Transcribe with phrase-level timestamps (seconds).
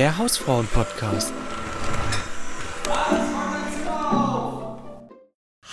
[0.00, 1.30] Der Hausfrauen-Podcast.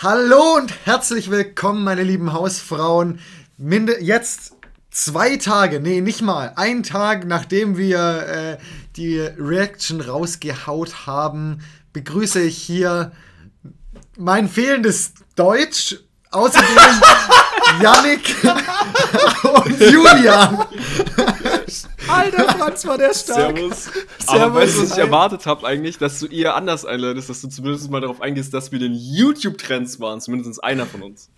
[0.01, 3.21] Hallo und herzlich willkommen, meine lieben Hausfrauen.
[3.55, 4.51] Minde jetzt
[4.91, 8.57] zwei Tage, nee, nicht mal, ein Tag nachdem wir äh,
[8.97, 11.59] die Reaction rausgehaut haben,
[11.93, 13.13] begrüße ich hier
[14.17, 16.01] mein fehlendes Deutsch.
[16.31, 16.67] Außerdem
[17.81, 20.65] Yannick und Julian.
[22.07, 23.57] Alter, Franz war der stark.
[23.57, 23.89] Servus.
[24.27, 25.97] Aber weißt du, was ich erwartet habe eigentlich?
[25.97, 29.99] Dass du eher anders einleitest, dass du zumindest mal darauf eingehst, dass wir den YouTube-Trends
[29.99, 30.21] waren.
[30.21, 31.29] Zumindest einer von uns.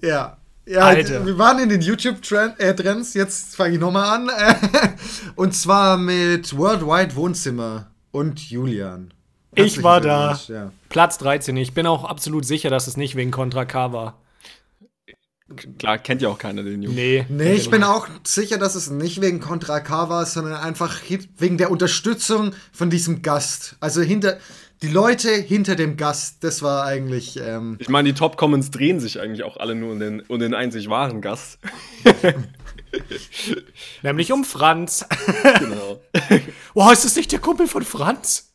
[0.00, 0.38] Ja.
[0.64, 1.26] Ja, Alter.
[1.26, 3.14] wir waren in den YouTube-Trends.
[3.14, 4.30] Jetzt fange ich nochmal an.
[5.36, 9.12] und zwar mit Worldwide Wohnzimmer und Julian.
[9.54, 10.38] Ich war da.
[10.48, 10.72] Ja.
[10.88, 11.56] Platz 13.
[11.56, 14.21] Ich bin auch absolut sicher, dass es nicht wegen Contra K war.
[15.78, 16.96] Klar, kennt ja auch keiner den Jungen.
[16.96, 17.26] Nee.
[17.28, 21.00] Nee, ich bin auch sicher, dass es nicht wegen Contra K war, sondern einfach
[21.38, 23.76] wegen der Unterstützung von diesem Gast.
[23.80, 24.38] Also hinter
[24.82, 27.38] die Leute hinter dem Gast, das war eigentlich.
[27.40, 30.54] Ähm, Ich meine, die Top-Comments drehen sich eigentlich auch alle nur um den, um den
[30.54, 31.58] einzig wahren Gast.
[34.02, 35.06] Nämlich um Franz.
[35.58, 36.00] genau.
[36.74, 38.51] Boah, ist das nicht der Kumpel von Franz?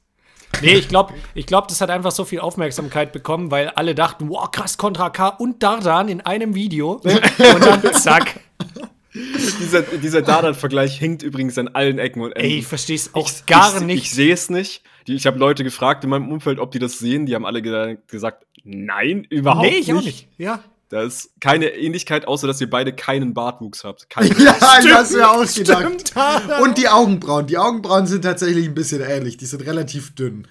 [0.61, 4.29] Nee, ich glaube, ich glaub, das hat einfach so viel Aufmerksamkeit bekommen, weil alle dachten,
[4.29, 6.93] wow, krass, Contra K und Dardan in einem Video.
[7.03, 8.39] Und dann zack.
[9.13, 12.49] dieser dieser Dardan-Vergleich hinkt übrigens an allen Ecken und Enden.
[12.49, 14.03] Ey, ich versteh's auch ich, gar ich, nicht.
[14.03, 14.83] Ich sehe es nicht.
[15.05, 17.25] Ich habe Leute gefragt in meinem Umfeld, ob die das sehen.
[17.25, 19.97] Die haben alle ge gesagt, nein, überhaupt nee, ich nicht.
[19.97, 20.27] auch nicht.
[20.37, 20.59] Ja.
[20.89, 24.09] Da ist keine Ähnlichkeit, außer dass ihr beide keinen Bartwuchs habt.
[24.09, 24.39] Keinen.
[24.39, 26.09] ja, das mir ausgedacht.
[26.09, 26.13] Stimmt.
[26.61, 27.45] Und die Augenbrauen.
[27.47, 29.37] Die Augenbrauen sind tatsächlich ein bisschen ähnlich.
[29.37, 30.47] Die sind relativ dünn.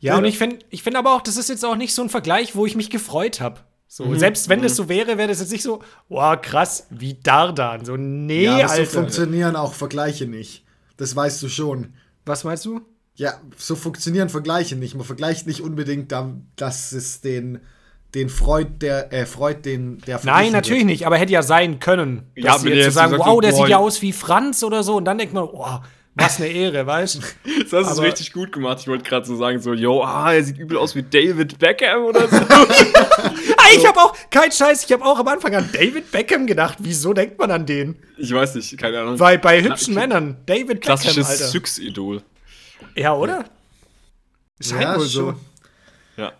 [0.00, 2.10] Ja, und ich finde ich find aber auch, das ist jetzt auch nicht so ein
[2.10, 3.60] Vergleich, wo ich mich gefreut habe.
[3.88, 7.84] So, selbst wenn das so wäre, wäre das jetzt nicht so, wow, krass, wie Dardan.
[7.84, 8.90] So, nee, Ja, aber so Alter.
[8.90, 10.64] funktionieren auch Vergleiche nicht.
[10.96, 11.94] Das weißt du schon.
[12.26, 12.80] Was meinst du?
[13.14, 14.94] Ja, so funktionieren Vergleiche nicht.
[14.94, 16.12] Man vergleicht nicht unbedingt,
[16.56, 17.60] dass es den,
[18.14, 20.86] den Freud, der, äh, Freud, den, der Nein, natürlich wird.
[20.90, 22.30] nicht, aber hätte ja sein können.
[22.36, 24.62] Ja, Dass sie jetzt jetzt sagen, sagt, wow, der boah, sieht ja aus wie Franz
[24.62, 24.96] oder so.
[24.96, 25.80] Und dann denkt man, wow,
[26.14, 27.20] was eine Ehre, weißt du?
[27.70, 28.78] Das hast du richtig gut gemacht.
[28.80, 32.04] Ich wollte gerade so sagen, so, yo, ah, er sieht übel aus wie David Beckham
[32.04, 32.36] oder so.
[33.56, 36.76] Ah, ich habe auch, kein Scheiß, ich habe auch am Anfang an David Beckham gedacht.
[36.80, 37.96] Wieso denkt man an den?
[38.18, 39.18] ich weiß nicht, keine Ahnung.
[39.18, 41.50] Weil bei hübschen Männern, David Beckham, Klassisches.
[41.50, 42.22] Syx-Idol.
[42.94, 43.46] Ja, oder?
[44.60, 45.20] Scheint Ja, wohl so.
[45.20, 45.36] schon.
[46.18, 46.32] Ja.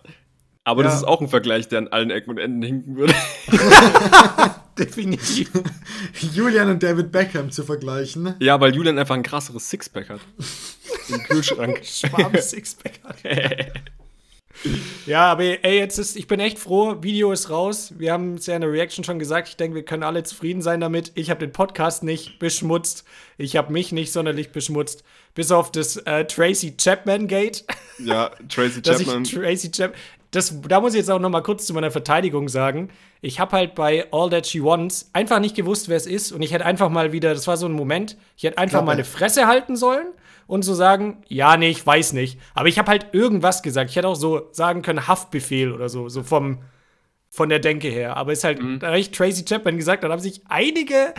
[0.65, 0.99] Aber das Ja.
[1.01, 3.15] ist auch ein Vergleich, der an allen Ecken und Enden hinken würde.
[4.79, 5.51] Definitiv.
[6.33, 8.35] Julian und David Beckham zu vergleichen.
[8.41, 10.21] ja, weil Julian einfach ein krasseres Sixpack hat.
[11.09, 11.81] Im Kühlschrank.
[11.85, 13.17] Schwarm Sixpack hat.
[15.07, 17.93] Ja, aber ey, jetzt ist, ich bin echt froh, Video ist raus.
[17.99, 19.49] Wir haben es ja in der Reaction schon gesagt.
[19.49, 21.13] Ich denke, wir können alle zufrieden sein damit.
[21.15, 23.05] Ich habe den Podcast nicht beschmutzt.
[23.37, 25.05] Ich habe mich nicht sonderlich beschmutzt.
[25.35, 27.65] Bis auf das äh, Tracy Chapman Gate.
[27.99, 29.25] ja, Tracy Chapman.
[29.25, 29.99] Tracy Chapman.
[30.31, 32.91] Das, da muss ich jetzt auch noch mal kurz zu meiner Verteidigung sagen.
[33.21, 36.33] Ich habe halt bei All That She Wants einfach nicht gewusst, wer es ist.
[36.33, 38.87] Und ich hätte einfach mal wieder, das war so ein Moment, ich hätte einfach Klappe.
[38.87, 40.07] meine Fresse halten sollen
[40.47, 42.38] und so sagen, ja, nee, ich weiß nicht.
[42.55, 43.91] Aber ich habe halt irgendwas gesagt.
[43.91, 46.62] Ich hätte auch so sagen können, Haftbefehl oder so, so vom,
[47.31, 48.16] von der Denke her.
[48.16, 51.15] Aber ist halt, da habe ich Tracy Chapman gesagt, dann haben sich einige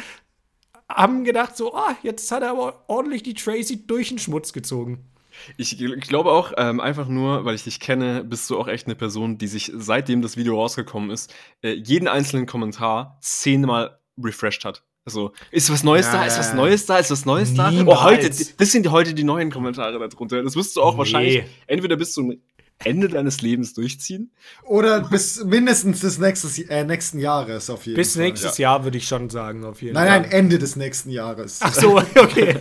[0.89, 5.09] haben gedacht, so, ah, jetzt hat er aber ordentlich die Tracy durch den Schmutz gezogen.
[5.57, 8.85] Ich, ich glaube auch, ähm, einfach nur, weil ich dich kenne, bist du auch echt
[8.87, 14.63] eine Person, die sich, seitdem das Video rausgekommen ist, äh, jeden einzelnen Kommentar zehnmal refreshed
[14.63, 14.83] hat.
[15.05, 16.25] Also, ist was Neues Ja, da?
[16.25, 16.55] Ist ja, was ja.
[16.55, 16.97] Neues da?
[16.97, 17.71] Ist was Neues da?
[17.85, 20.41] Oh, heute, das sind heute die neuen Kommentare darunter.
[20.41, 20.97] Das wirst du auch Nee.
[20.97, 22.33] wahrscheinlich entweder bis zum
[22.79, 24.31] Ende deines Lebens durchziehen.
[24.63, 28.23] Oder bis mindestens des nächstes, äh, nächsten Jahres auf jeden Bis Fall.
[28.23, 30.21] nächstes Jahr würde ich schon sagen, auf jeden Nein, Fall.
[30.21, 31.59] nein, Ende des nächsten Jahres.
[31.61, 32.57] Ach so, okay.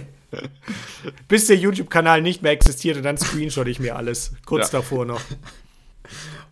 [1.29, 4.33] Bis der YouTube-Kanal nicht mehr existiert und dann screenshot ich mir alles.
[4.45, 4.81] Kurz Ja.
[4.81, 5.21] davor noch.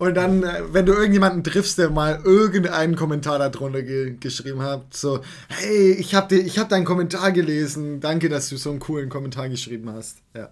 [0.02, 4.92] Und dann, äh, wenn du irgendjemanden triffst, der mal irgendeinen Kommentar darunter ge geschrieben hat,
[4.92, 9.08] so, hey, ich habe ich hab deinen Kommentar gelesen, danke, dass du so einen coolen
[9.08, 10.18] Kommentar geschrieben hast.
[10.34, 10.50] Ja.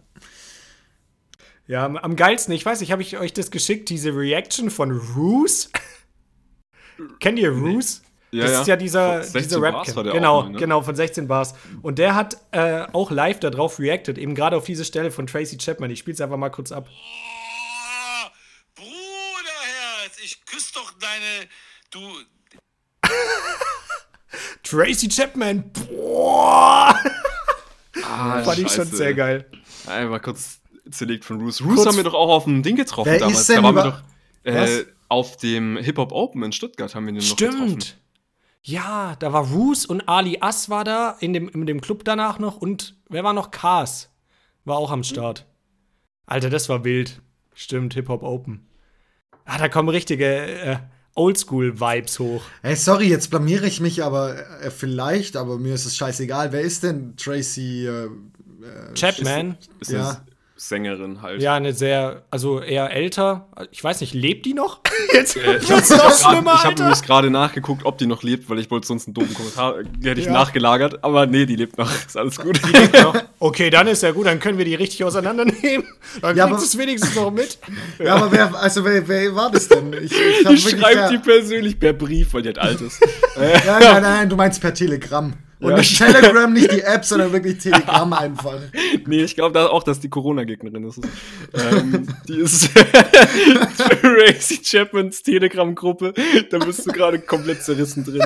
[1.67, 4.93] Ja, am, am geilsten, ich weiß nicht, habe ich euch das geschickt, diese Reaction von
[5.17, 5.73] Roos?
[7.19, 8.03] Kennt ihr Roos?
[8.31, 8.61] Ja, das ja.
[8.61, 10.13] ist ja dieser, Von 16 dieser Rap.
[10.13, 10.59] Genau, auch mal, ne?
[10.61, 11.55] genau, von 16 Bars.
[11.83, 15.59] Und der hat äh, auch live darauf reacted, eben gerade auf diese Stelle von Tracy
[15.59, 15.91] Chapman.
[15.91, 16.87] Ich spiele es einfach mal kurz ab.
[16.89, 17.30] Oh,
[20.31, 21.49] ich küsse doch deine.
[21.91, 22.01] Du.
[24.63, 26.95] Tracy Chapman, boah!
[28.05, 29.51] Ah, Fand ich schon sehr geil.
[29.87, 30.61] Einmal kurz
[30.91, 31.63] zerlegt von Roos.
[31.63, 33.41] Roos haben wir doch auch auf dem Ding getroffen Wer damals.
[33.41, 34.03] ist denn da waren wir doch
[34.45, 37.81] äh, auf dem Hip-Hop Open in Stuttgart haben wir den noch getroffen.
[37.81, 37.99] Stimmt.
[38.63, 42.39] Ja, da war Roos und Ali Ass war da in dem, in dem Club danach
[42.39, 43.51] noch und wer war noch?
[43.51, 44.11] Kars.
[44.65, 45.47] war auch am Start.
[46.27, 47.21] Alter, das war wild.
[47.55, 48.69] Stimmt, Hip-Hop Open.
[49.45, 50.77] Ah, da kommen richtige äh,
[51.15, 52.43] Oldschool-Vibes hoch.
[52.63, 56.53] Hey, sorry, jetzt blamiere ich mich, aber äh, vielleicht, aber mir ist es scheißegal.
[56.53, 57.87] Wer ist denn Tracy?
[57.87, 58.09] Äh,
[58.95, 59.57] Chapman?
[59.81, 60.25] Ist Ja.
[60.63, 61.41] Sängerin halt.
[61.41, 63.49] Ja, eine sehr, also eher älter.
[63.71, 64.81] Ich weiß nicht, lebt die noch?
[65.15, 65.91] Jetzt Äh, ich wird's
[66.23, 69.15] habe noch hab nämlich gerade nachgeguckt, ob die noch lebt, weil ich wollte sonst einen
[69.15, 70.33] doofen Kommentar, äh, die hätte ich Ja.
[70.33, 71.91] nachgelagert, aber nee, die lebt noch.
[71.91, 72.61] Ist alles gut.
[73.39, 75.87] Okay, dann ist ja gut, dann können wir die richtig auseinandernehmen.
[76.21, 77.59] Dann Ja, kriegt aber- es wenigstens noch mit.
[77.99, 79.95] Ja, aber wer, also wer, wer war das denn?
[79.95, 83.01] Ich, ich Ich schreibe die persönlich per Brief, weil die halt alt ist.
[83.37, 85.33] Nein, nein, nein, du meinst per Telegramm.
[85.61, 85.77] Und Ja.
[85.77, 88.59] nicht Telegram, nicht die App, sondern wirklich Telegramm einfach.
[89.07, 91.01] nee, ich glaube da auch, dass die Corona-Gegnerin ist.
[91.53, 92.71] ähm, die ist
[94.01, 96.15] Tracy Chapmans Telegram-Gruppe.
[96.51, 98.23] Da bist du gerade komplett zerrissen drin.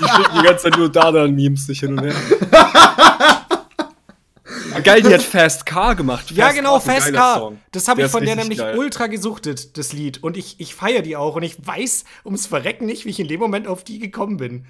[0.00, 2.14] Die schicken die ganze Zeit nur Dada-Memes sich hin und her.
[4.84, 6.30] Geil, die hat Fast Car gemacht.
[6.32, 7.38] Ja, genau, Fast Car.
[7.38, 7.58] Song.
[7.72, 8.76] Das habe ich von der nämlich geil.
[8.78, 10.22] ultra gesuchtet, das Lied.
[10.22, 11.34] Und ich, ich feiere die auch.
[11.36, 14.66] Und ich weiß ums Verrecken nicht, wie ich in dem Moment auf die gekommen bin.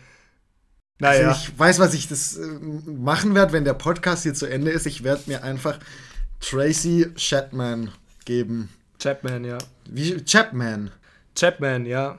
[0.99, 1.29] Naja.
[1.29, 2.47] Also ich weiß, was ich das äh,
[2.87, 4.87] machen werde, wenn der Podcast hier zu Ende ist.
[4.87, 5.79] Ich werde mir einfach
[6.41, 7.91] Tracy Chapman
[8.25, 8.71] geben.
[8.99, 9.59] Chapman, ja.
[9.89, 10.91] Wie Chapman.
[11.35, 12.19] Chapman, ja.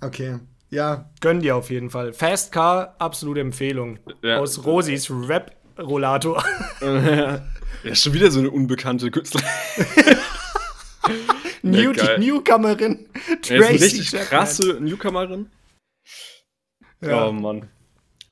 [0.00, 0.38] Okay.
[0.68, 2.12] Ja, Gönn dir auf jeden Fall.
[2.12, 3.98] Fast Car, absolute Empfehlung.
[4.22, 4.38] Ja.
[4.38, 6.44] Aus Rosis Rap-Rollator.
[6.80, 9.46] Ja, schon wieder so eine unbekannte Künstlerin.
[11.62, 12.18] New geil.
[12.18, 13.06] Newcomerin.
[13.14, 14.26] Er ist eine Tracy richtig Chapman.
[14.28, 15.50] krasse Newcomerin.
[17.00, 17.26] Ja.
[17.28, 17.68] Oh Mann.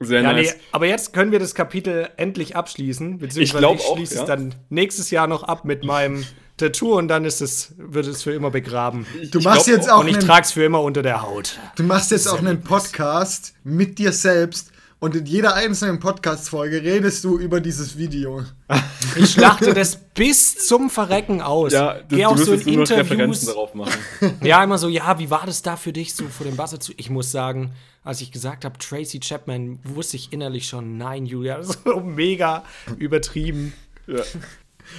[0.05, 0.55] Sehr Ja, nice.
[0.55, 3.19] nee, aber jetzt können wir das Kapitel endlich abschließen.
[3.19, 4.21] Beziehungsweise ich auch, schließe ja.
[4.23, 6.25] es dann nächstes Jahr noch ab mit meinem
[6.57, 9.07] Tattoo und dann ist es, wird es für immer begraben.
[9.33, 11.23] du Ich machst glaub jetzt auch Und ich einen, trage es für immer unter der
[11.23, 11.59] Haut.
[11.77, 14.71] du machst jetzt auch einen Podcast mit dir selbst
[15.01, 18.45] und in jeder einzelnen Podcast-Folge redest du über dieses Video.
[19.17, 21.73] Ich schlachte das bis zum Verrecken aus.
[21.73, 23.45] Ja, du, Geh du auch wirst so in noch Referenzen Interviews.
[23.45, 23.93] darauf machen.
[24.43, 26.93] Ja, immer so, ja, wie war das da für dich so vor dem Buzzer zu?
[26.97, 27.73] Ich muss sagen,
[28.05, 32.01] als ich gesagt habe, Tracy Chapman, wusste ich innerlich schon, nein, Julia, das ist so
[32.01, 32.65] mega
[32.99, 33.73] übertrieben.
[34.07, 34.23] Ja.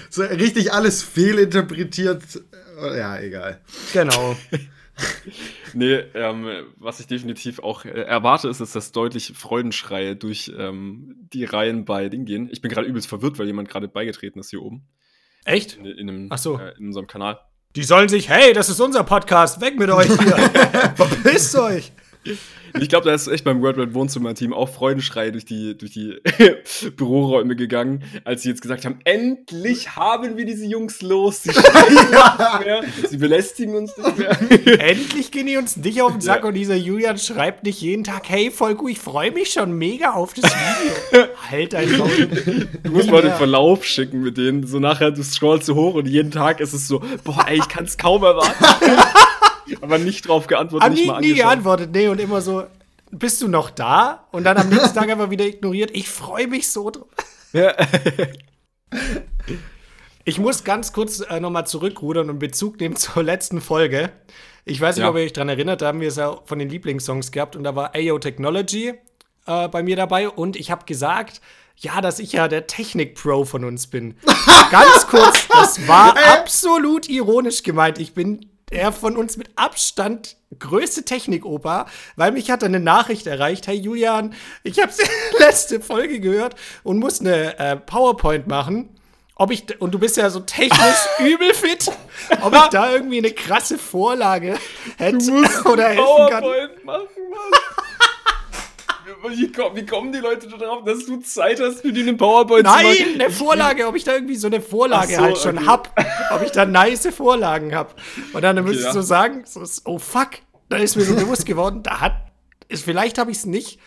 [0.10, 2.24] So richtig alles fehlinterpretiert.
[2.82, 3.62] Äh, Ja, egal.
[3.94, 4.36] Genau.
[5.74, 6.48] Nee, ähm,
[6.78, 11.84] was ich definitiv auch äh, erwarte, ist, dass das deutlich Freudenschreie durch ähm, die Reihen
[11.84, 12.48] bei Ding gehen.
[12.50, 14.88] Ich bin gerade übelst verwirrt, weil jemand gerade beigetreten ist hier oben.
[15.44, 15.76] Echt?
[15.76, 16.58] In, in, einem, Ach so.
[16.58, 17.40] äh, in unserem Kanal.
[17.76, 20.38] Die sollen sich, hey, das ist unser Podcast, weg mit euch hier.
[20.96, 21.92] Verpisst euch.
[22.78, 26.16] Ich glaube, da ist echt beim World Wide Wohnzimmer-Team auch Freudenschrei durch die, durch die
[26.98, 31.44] Büroräume gegangen, als sie jetzt gesagt haben, endlich haben wir diese Jungs los.
[31.44, 32.10] Sie schreien nicht
[32.66, 34.38] mehr, sie belästigen uns nicht mehr.
[34.82, 36.50] Endlich gehen die uns nicht auf den Sack Ja.
[36.50, 40.12] und dieser Julian schreibt nicht jeden Tag, hey, voll gut, ich freue mich schon mega
[40.12, 41.28] auf das Video.
[41.50, 42.10] halt einfach.
[42.84, 44.68] Du musst mal den Verlauf schicken mit denen.
[44.68, 47.70] So nachher, du scrollst so hoch und jeden Tag ist es so, boah, ey, ich
[47.70, 48.66] kann es kaum erwarten.
[49.82, 52.64] Aber nicht drauf geantwortet, Hab nicht nie, mal nie geantwortet, nee, und immer so,
[53.12, 54.28] bist du noch da?
[54.32, 55.92] Und dann am nächsten Tag einfach wieder ignoriert.
[55.94, 57.08] Ich freue mich so drauf.
[57.54, 57.74] Ja.
[60.28, 64.10] Ich muss ganz kurz äh, nochmal zurückrudern und Bezug nehmen zur letzten Folge.
[64.66, 65.10] Ich weiß nicht, Ja.
[65.12, 67.64] ob ihr euch dran erinnert, da haben wir es ja von den Lieblingssongs gehabt und
[67.64, 68.94] da war AO Technology
[69.46, 71.42] äh, bei mir dabei und ich habe gesagt,
[71.78, 74.16] ja, dass ich ja der Technik-Pro von uns bin.
[74.72, 78.00] Ganz kurz, das war absolut ironisch gemeint.
[78.00, 83.68] Ich bin der von uns mit Abstand größte Technik-Opa, weil mich hat eine Nachricht erreicht,
[83.68, 84.92] hey Julian, ich habe
[85.40, 88.90] letzte Folge gehört und muss eine äh, PowerPoint machen.
[89.38, 90.80] Ob ich, und du bist ja so technisch
[91.20, 91.92] übel fit,
[92.42, 94.58] ob ich da irgendwie eine krasse Vorlage
[94.98, 95.32] hätte
[95.66, 96.44] oder helfen kann.
[96.44, 97.85] PowerPoint machen, Mann.
[99.30, 102.68] Wie, kommen- wie kommen die Leute darauf, dass du Zeit hast, für die eine PowerPoint
[102.68, 103.22] zu Nein, machen?
[103.22, 105.68] eine Vorlage, ob ich da irgendwie so eine Vorlage so, halt schon okay.
[105.68, 107.96] hab, ob ich da nice Vorlagen hab.
[108.34, 108.94] Und dann müsste ich ja.
[108.94, 110.30] so sagen, so, oh fuck,
[110.70, 112.14] da ist mir so bewusst geworden, da hat,
[112.68, 113.80] ist, vielleicht habe ich es nicht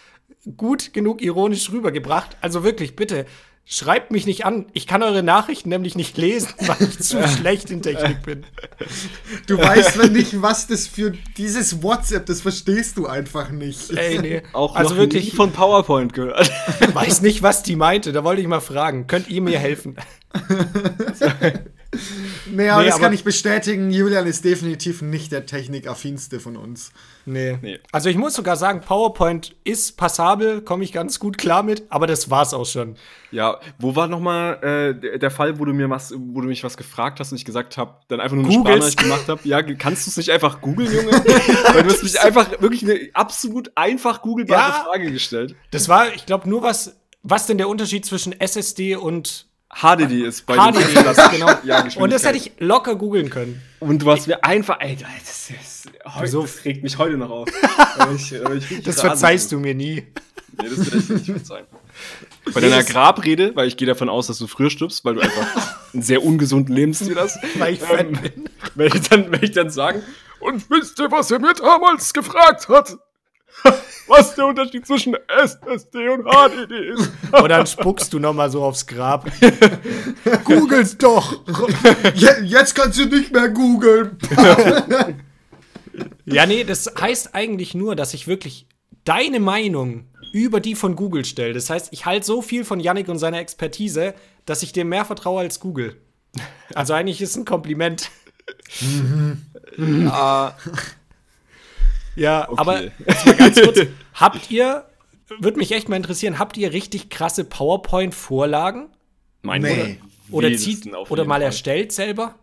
[0.57, 2.37] gut genug ironisch rübergebracht.
[2.40, 3.26] Also wirklich, bitte,
[3.69, 4.67] schreibt mich nicht an.
[4.73, 8.45] Ich kann eure Nachrichten nämlich nicht lesen, weil ich zu schlecht in Technik bin.
[9.47, 13.91] Du weißt wenn nicht, was das für dieses WhatsApp, das verstehst du einfach nicht.
[13.91, 14.43] Ey, nee.
[14.55, 16.51] Auch also wirklich, von PowerPoint gehört.
[16.95, 18.13] weiß nicht, was die meinte.
[18.13, 19.07] Da wollte ich mal fragen.
[19.07, 19.97] Könnt ihr mir helfen?
[22.50, 23.90] Nee, aber Nee, das aber- kann ich bestätigen.
[23.90, 26.92] Julian ist definitiv nicht der technikaffinste von uns.
[27.25, 27.59] Nee.
[27.62, 27.78] Nee.
[27.92, 32.07] Also ich muss sogar sagen, PowerPoint ist passabel, komme ich ganz gut klar mit, aber
[32.07, 32.97] das war's auch schon.
[33.30, 34.62] Ja, wo war nochmal
[35.02, 37.45] äh, der- Fall, wo du mir was, wo du mich was gefragt hast und ich
[37.47, 38.92] gesagt habe, dann einfach nur eine Googles.
[38.92, 39.40] Sprachnachricht gemacht habe?
[39.45, 41.11] Ja, kannst du es nicht einfach googeln, Junge?
[41.73, 44.85] Weil du hast mich einfach wirklich eine absolut einfach googelbare Ja.
[44.85, 45.54] Frage gestellt.
[45.71, 50.47] Das war, ich glaube, nur was, was denn der Unterschied zwischen SSD und HDD ist
[50.47, 51.51] bei HDD den ist, genau.
[51.65, 53.61] Ja, Und das hätte ich locker googeln können.
[53.81, 57.31] Und du hast mir einfach, ey, das, ist, heute, So- das regt mich heute noch
[57.31, 57.49] auf.
[58.15, 60.07] Ich- ich Das verzeihst du mir nie.
[60.61, 61.67] Nee, das werde ich nicht verzeihen.
[62.55, 65.77] Bei deiner Grabrede, weil ich gehe davon aus, dass du früher stirbst, weil du einfach
[65.93, 67.39] einen sehr ungesunden Lebensstil hast.
[67.59, 68.49] Weil ich fett ähm, bin.
[68.75, 70.03] werde ich, dann, werd ich dann sagen,
[70.41, 72.97] und wisst ihr, was er mir damals gefragt hat?
[74.07, 77.11] Was der Unterschied zwischen SSD und HDD ist?
[77.33, 79.31] Und dann spuckst du noch mal so aufs Grab.
[80.45, 81.45] Googles doch.
[82.15, 84.17] Je, jetzt kannst du nicht mehr googeln.
[86.25, 88.67] Ja, nee, das heißt eigentlich nur, dass ich wirklich
[89.05, 91.55] deine Meinung über die von Google stelle.
[91.55, 94.15] Das heißt, ich halte so viel von Yannick und seiner Expertise,
[94.47, 95.97] dass ich dem mehr vertraue als Google.
[96.75, 98.11] Also eigentlich ist es ein Kompliment.
[100.11, 100.53] Ah,
[102.19, 102.61] Ja, okay.
[102.61, 103.81] aber jetzt mal ganz kurz,
[104.15, 104.85] habt ihr,
[105.39, 108.89] würde mich echt mal interessieren, habt ihr richtig krasse PowerPoint-Vorlagen?
[109.43, 109.99] mein Nee.
[110.31, 111.43] Oder Wildesten zieht oder mal Fall.
[111.45, 112.35] erstellt selber?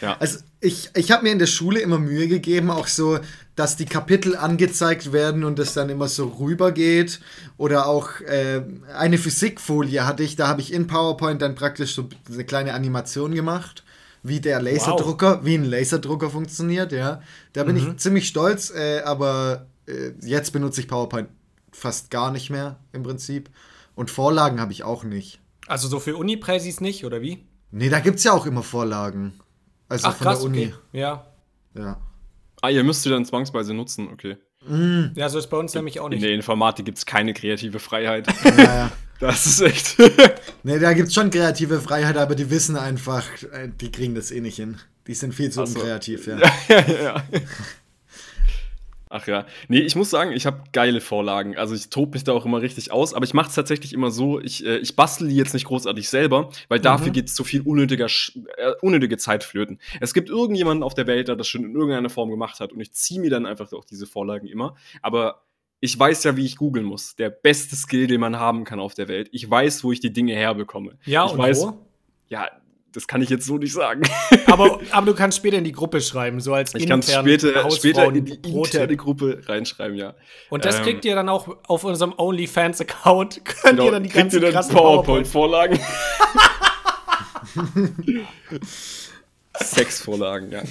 [0.00, 0.16] Ja.
[0.18, 3.18] Also ich, ich habe mir in der Schule immer Mühe gegeben, auch so,
[3.56, 7.20] dass die Kapitel angezeigt werden und es dann immer so rübergeht.
[7.56, 8.62] Oder auch äh,
[8.94, 13.34] eine Physikfolie hatte ich, da habe ich in PowerPoint dann praktisch so eine kleine Animation
[13.34, 13.84] gemacht,
[14.22, 17.20] wie der Laserdrucker, wie ein Laserdrucker funktioniert, ja.
[17.52, 21.28] Da bin ich ziemlich stolz, äh, aber äh, jetzt benutze ich PowerPoint
[21.72, 23.50] fast gar nicht mehr im Prinzip.
[23.94, 25.40] Und Vorlagen habe ich auch nicht.
[25.66, 27.46] Also so für Uni-Präsis nicht, oder wie?
[27.70, 29.34] Nee, da gibt es ja auch immer Vorlagen.
[29.88, 30.58] Also Ach von krass, der Uni.
[30.66, 30.74] okay.
[30.92, 31.26] Ja.
[31.76, 32.00] Ja.
[32.60, 34.36] Ah, ihr müsst sie dann zwangsweise nutzen, okay.
[35.16, 36.22] Ja, so ist bei uns nämlich auch In nicht.
[36.22, 38.28] der Informatik gibt es keine kreative Freiheit.
[38.44, 38.92] Naja.
[39.22, 39.96] Das ist echt.
[40.64, 44.40] Ne, da gibt's schon kreative Freiheit, aber die wissen einfach, äh, die kriegen das eh
[44.40, 44.78] nicht hin.
[45.08, 45.78] Die sind viel zu so.
[45.78, 46.38] unkreativ, ja.
[46.68, 47.24] ja, ja.
[49.08, 49.44] Ach ja.
[49.66, 51.56] Nee, ich muss sagen, ich habe geile Vorlagen.
[51.56, 54.10] Also ich tob mich da auch immer richtig aus, aber ich mache es tatsächlich immer
[54.12, 57.62] so, ich, äh, ich bastel die jetzt nicht großartig selber, weil dafür geht zu viel
[57.62, 59.80] unnötiger, äh, unnötige Zeit flöten.
[60.00, 62.80] Es gibt irgendjemanden auf der Welt, der das schon in irgendeiner Form gemacht hat und
[62.80, 64.76] ich ziehe mir dann einfach auch diese Vorlagen immer.
[65.00, 65.42] Aber
[65.84, 67.16] ich weiß ja, wie ich googeln muss.
[67.16, 69.28] Der beste Skill, den man haben kann auf der Welt.
[69.32, 70.96] Ich weiß, wo ich die Dinge herbekomme.
[71.04, 71.86] Ja, ich und weiß, wo?
[72.28, 72.48] Ja,
[72.92, 74.02] das kann ich jetzt so nicht sagen.
[74.46, 77.68] Aber, aber du kannst später in die Gruppe schreiben, so als Ich kann es später,
[77.72, 80.14] später in die interne Gruppe reinschreiben, ja.
[80.50, 83.44] Und das Ähm, kriegt ihr dann auch auf unserem OnlyFans-Account.
[83.62, 84.68] Könnt ihr dann die Genau, kriegt ganzen ihr dann.
[84.68, 85.80] PowerPoint-Vorlagen.
[89.56, 90.62] Sexvorlagen, ja.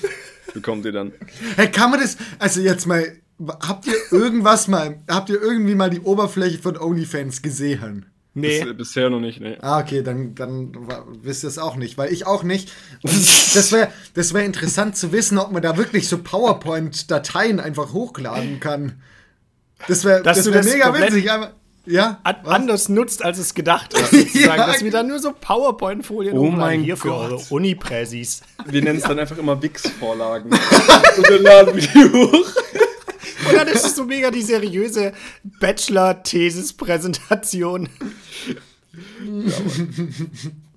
[0.53, 1.11] Bekommt ihr dann.
[1.57, 3.11] Hey, kann man das, also jetzt mal,
[3.67, 8.05] habt ihr irgendwas mal, habt ihr irgendwie mal die Oberfläche von OnlyFans gesehen?
[8.33, 8.63] Nee.
[8.63, 9.57] Bis, bisher noch nicht, ne.
[9.61, 10.71] Ah, okay, dann, dann
[11.21, 12.71] wisst ihr es auch nicht, weil ich auch nicht.
[13.03, 13.13] Und
[13.55, 18.59] das wäre das wär interessant zu wissen, ob man da wirklich so PowerPoint-Dateien einfach hochladen
[18.59, 19.01] kann.
[19.87, 21.29] Das wäre das wär mega witzig.
[21.29, 21.51] Aber,
[21.85, 22.19] ja?
[22.23, 22.53] An was?
[22.55, 24.11] anders nutzt, als es gedacht ist.
[24.11, 24.67] Sozusagen, Ja.
[24.67, 26.59] dass wir dann nur so PowerPoint-Folien Oh hochladen.
[26.59, 27.31] mein hier für Gott.
[27.31, 28.41] eure Uni-Präsis.
[28.65, 30.51] Wir nennen es dann einfach immer Wix-Vorlagen.
[31.17, 32.51] Und dann laden wir die hoch.
[33.53, 35.13] Dann ist so mega die seriöse
[35.59, 37.89] Bachelor-Thesis-Präsentation.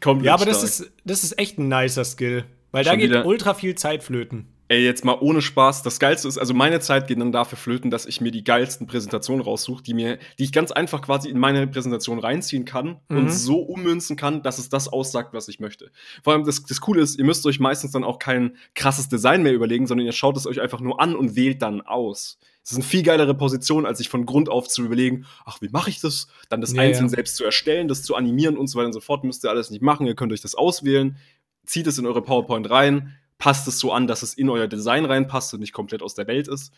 [0.01, 0.71] Komplett Ja, aber das stark.
[0.71, 2.45] ist, das ist echt ein nicer Skill.
[2.73, 4.49] Weil da Schon geht wieder- ultra viel Zeit flöten.
[4.67, 5.83] Ey, jetzt mal ohne Spaß.
[5.83, 8.87] Das Geilste ist, also meine Zeit geht dann dafür flöten, dass ich mir die geilsten
[8.87, 13.31] Präsentationen raussuche, die mir, die ich ganz einfach quasi in meine Präsentation reinziehen kann und
[13.31, 15.91] so ummünzen kann, dass es das aussagt, was ich möchte.
[16.23, 19.43] Vor allem das, das Coole ist, ihr müsst euch meistens dann auch kein krasses Design
[19.43, 22.39] mehr überlegen, sondern ihr schaut es euch einfach nur an und wählt dann aus.
[22.65, 25.69] Das ist eine viel geilere Position, als sich von Grund auf zu überlegen, ach, wie
[25.69, 26.27] mache ich das?
[26.49, 27.11] Dann das Ja, einzeln ja.
[27.11, 29.23] selbst zu erstellen, das zu animieren und so weiter und so fort.
[29.23, 30.07] Müsst ihr alles nicht machen.
[30.07, 31.17] Ihr könnt euch das auswählen,
[31.67, 35.05] zieht es in eure PowerPoint rein, passt es so an, dass es in euer Design
[35.05, 36.73] reinpasst und nicht komplett aus der Welt ist.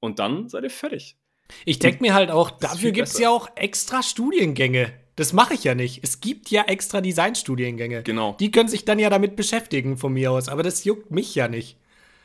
[0.00, 1.16] Und dann seid ihr fertig.
[1.64, 4.92] Ich denke mir halt auch, dafür gibt es ja auch extra Studiengänge.
[5.16, 6.00] Das mache ich ja nicht.
[6.04, 8.02] Es gibt ja extra Designstudiengänge.
[8.02, 8.36] Genau.
[8.38, 11.48] Die können sich dann ja damit beschäftigen von mir aus, aber das juckt mich ja
[11.48, 11.76] nicht.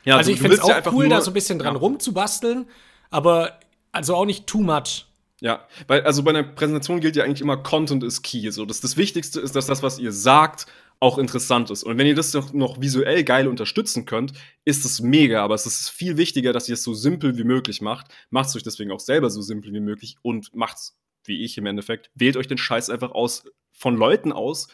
[0.04, 1.58] Ja, also du- ich finde es ja auch einfach cool, nur- da so ein bisschen
[1.58, 1.80] dran ja.
[1.80, 2.66] rumzubasteln,
[3.14, 3.60] aber
[3.92, 5.06] also auch nicht too much.
[5.40, 8.50] Ja, weil also bei einer Präsentation gilt ja eigentlich immer Content is key.
[8.50, 10.66] So, das, das Wichtigste ist, dass das, was ihr sagt,
[10.98, 11.84] auch interessant ist.
[11.84, 14.32] Und wenn ihr das noch, noch visuell geil unterstützen könnt,
[14.64, 15.44] ist es mega.
[15.44, 18.06] Aber es ist viel wichtiger, dass ihr es so simpel wie möglich macht.
[18.30, 21.66] Macht es euch deswegen auch selber so simpel wie möglich und macht's wie ich im
[21.66, 22.10] Endeffekt.
[22.14, 24.68] Wählt euch den Scheiß einfach aus von Leuten aus,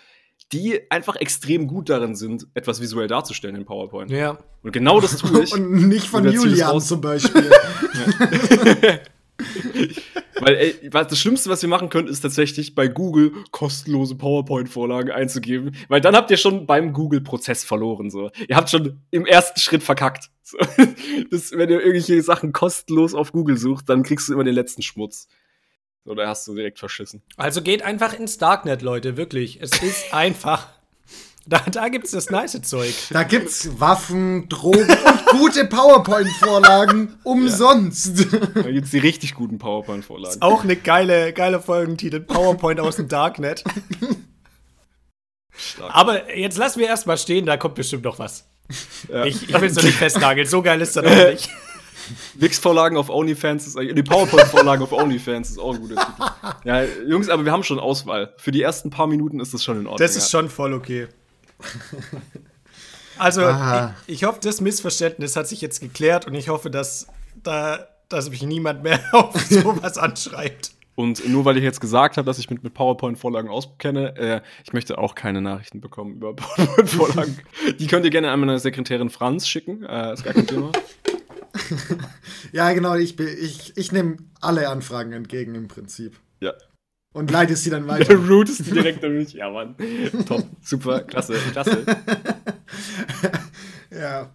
[0.53, 4.11] die einfach extrem gut darin sind, etwas visuell darzustellen in PowerPoint.
[4.11, 4.39] Ja.
[4.63, 5.53] Und genau das tue ich.
[5.53, 7.51] Und nicht von Und Julian zum Beispiel.
[10.41, 15.75] Weil, ey, das Schlimmste, was ihr machen könnt, ist tatsächlich bei Google kostenlose PowerPoint-Vorlagen einzugeben.
[15.89, 18.11] Weil dann habt ihr schon beim Google-Prozess verloren.
[18.11, 18.31] So.
[18.49, 20.31] Ihr habt schon im ersten Schritt verkackt.
[20.43, 20.59] So.
[21.31, 24.83] Das, wenn ihr irgendwelche Sachen kostenlos auf Google sucht, dann kriegst du immer den letzten
[24.83, 25.29] Schmutz.
[26.05, 27.23] So, da hast du direkt verschissen.
[27.37, 29.61] Also geht einfach ins Darknet, Leute, wirklich.
[29.61, 30.69] Es ist einfach.
[31.47, 32.95] Da, da gibt es das nice Zeug.
[33.11, 38.27] Da gibt's Waffen, Drogen und gute PowerPoint-Vorlagen umsonst.
[38.55, 40.43] Da gibt es die richtig guten PowerPoint-Vorlagen.
[40.43, 42.21] Auch eine geile, geile Folgentitel.
[42.21, 43.65] PowerPoint aus dem Darknet.
[45.51, 45.95] Stark.
[45.95, 48.47] Aber jetzt lassen wir erstmal stehen, da kommt bestimmt noch was.
[49.09, 49.25] Ja.
[49.25, 51.51] Ich, ich will es noch nicht festnageln, so geil ist er noch nicht.
[52.35, 53.95] Wix-Vorlagen auf OnlyFans ist eigentlich.
[53.95, 56.31] Die PowerPoint-Vorlagen auf OnlyFans ist auch ein guter Titel.
[56.65, 58.35] Ja, Jungs, aber wir haben schon Auswahl.
[58.37, 59.99] Für die ersten paar Minuten ist das schon in Ordnung.
[59.99, 61.09] Das ist schon voll okay.
[63.19, 63.43] Also,
[64.07, 67.07] ich, ich hoffe, das Missverständnis hat sich jetzt geklärt und ich hoffe, dass,
[67.43, 70.73] da, dass mich niemand mehr auf sowas anschreibt.
[70.95, 74.73] Und nur weil ich jetzt gesagt habe, dass ich mich mit PowerPoint-Vorlagen auskenne, äh, ich
[74.73, 77.39] möchte auch keine Nachrichten bekommen über PowerPoint-Vorlagen.
[77.79, 79.85] Die könnt ihr gerne an meine Sekretärin Franz schicken.
[79.85, 80.73] Äh, ist gar kein Thema.
[82.53, 86.19] Ja, genau, ich, ich, ich nehme alle Anfragen entgegen im Prinzip.
[86.41, 86.55] Ja.
[87.13, 88.15] Und leite sie dann Der weiter.
[88.15, 89.33] Root ist direkt an mich.
[89.33, 89.75] Ja, Mann.
[90.27, 90.45] Top.
[90.63, 91.01] Super.
[91.01, 91.35] Klasse.
[91.53, 91.85] Klasse.
[93.91, 94.31] ja.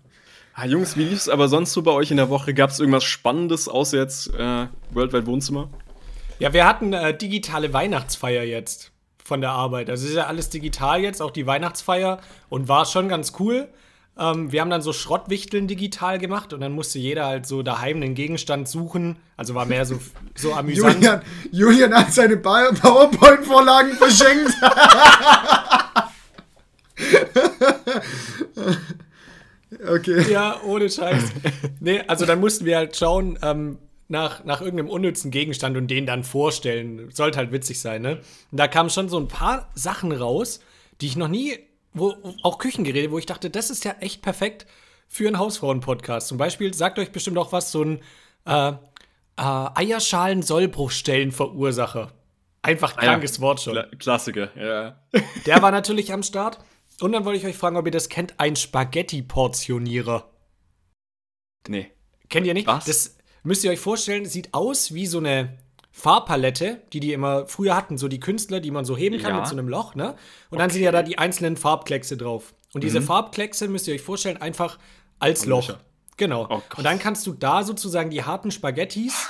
[0.54, 2.54] Ah, Jungs, wie lief's aber sonst so bei euch in der Woche?
[2.54, 5.70] Gab es irgendwas Spannendes außer jetzt äh, Worldwide Wohnzimmer?
[6.40, 8.92] Ja, wir hatten äh, digitale Weihnachtsfeier jetzt
[9.24, 9.90] von der Arbeit.
[9.90, 13.70] Also ist ja alles digital jetzt, auch die Weihnachtsfeier und war schon ganz cool.
[14.18, 17.98] Ähm, wir haben dann so Schrottwichteln digital gemacht und dann musste jeder halt so daheim
[17.98, 19.18] einen Gegenstand suchen.
[19.36, 20.00] Also war mehr so,
[20.36, 20.96] so amüsant.
[20.96, 24.54] Julian, Julian hat seine PowerPoint-Vorlagen verschenkt.
[29.88, 30.32] okay.
[30.32, 31.24] Ja, ohne Scheiß.
[31.82, 36.06] Nee, also dann mussten wir halt schauen ähm, nach, nach irgendeinem unnützen Gegenstand und den
[36.06, 37.10] dann vorstellen.
[37.12, 38.22] Sollte halt witzig sein, ne?
[38.52, 40.62] Und da kamen schon so ein paar Sachen raus,
[41.02, 41.60] die ich noch nie,
[41.96, 44.68] wo auch Küchengeräte, wo ich dachte, das ist ja echt perfekt
[45.08, 46.28] für einen Hausfrauen-Podcast.
[46.28, 48.00] Zum Beispiel sagt euch bestimmt auch was, so ein
[48.46, 48.76] äh, äh,
[49.38, 52.12] Eierschalen-Sollbruchstellen-Verursacher.
[52.62, 53.74] Einfach krankes Wort schon.
[53.74, 55.02] Kla Klassiker, ja.
[55.46, 56.60] Der war natürlich am Start.
[57.02, 60.32] Und dann wollte ich euch fragen, ob ihr das kennt, ein Spaghetti-Portionierer.
[61.68, 61.92] Nee.
[62.30, 62.68] Kennt ihr nicht?
[62.68, 62.86] Was?
[62.86, 65.58] Das müsst ihr euch vorstellen, sieht aus wie so eine
[65.98, 69.38] Farbpalette, die die immer früher hatten, so die Künstler, die man so heben kann Ja.
[69.40, 70.16] mit so einem Loch, ne?
[70.50, 72.54] Und dann sind ja da die einzelnen Farbkleckse drauf.
[72.74, 73.06] Und diese Mhm.
[73.06, 74.78] Farbkleckse müsst ihr euch vorstellen, einfach
[75.20, 75.70] als Loch.
[75.70, 75.80] Löcher.
[76.18, 76.48] Genau.
[76.50, 79.28] Oh und dann kannst du da sozusagen die harten Spaghettis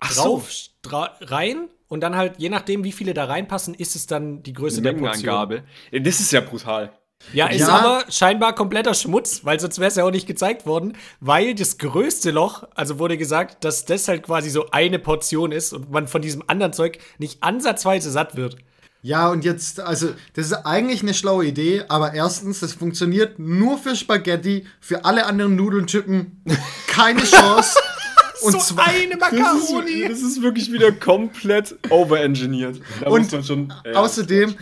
[0.00, 4.06] Ach drauf stra- rein und dann halt, je nachdem, wie viele da reinpassen, ist es
[4.06, 5.62] dann die Größe der Portion.
[5.92, 6.90] Das ist ja brutal.
[7.32, 7.68] Ja, ist Ja.
[7.68, 11.78] aber scheinbar kompletter Schmutz, weil sonst wäre es ja auch nicht gezeigt worden, weil das
[11.78, 16.08] größte Loch, also wurde gesagt, dass das halt quasi so eine Portion ist und man
[16.08, 18.56] von diesem anderen Zeug nicht ansatzweise satt wird.
[19.04, 23.76] Ja, und jetzt, also, das ist eigentlich eine schlaue Idee, aber erstens, das funktioniert nur
[23.78, 26.40] für Spaghetti, für alle anderen Nudeltypen
[26.86, 27.76] keine Chance.
[28.42, 30.08] und so zwar, eine Das ist, Macaroni!
[30.08, 32.80] das ist wirklich wieder komplett overengineert.
[33.00, 33.72] Da Und muss man schon.
[33.84, 33.92] ja.
[33.94, 34.54] außerdem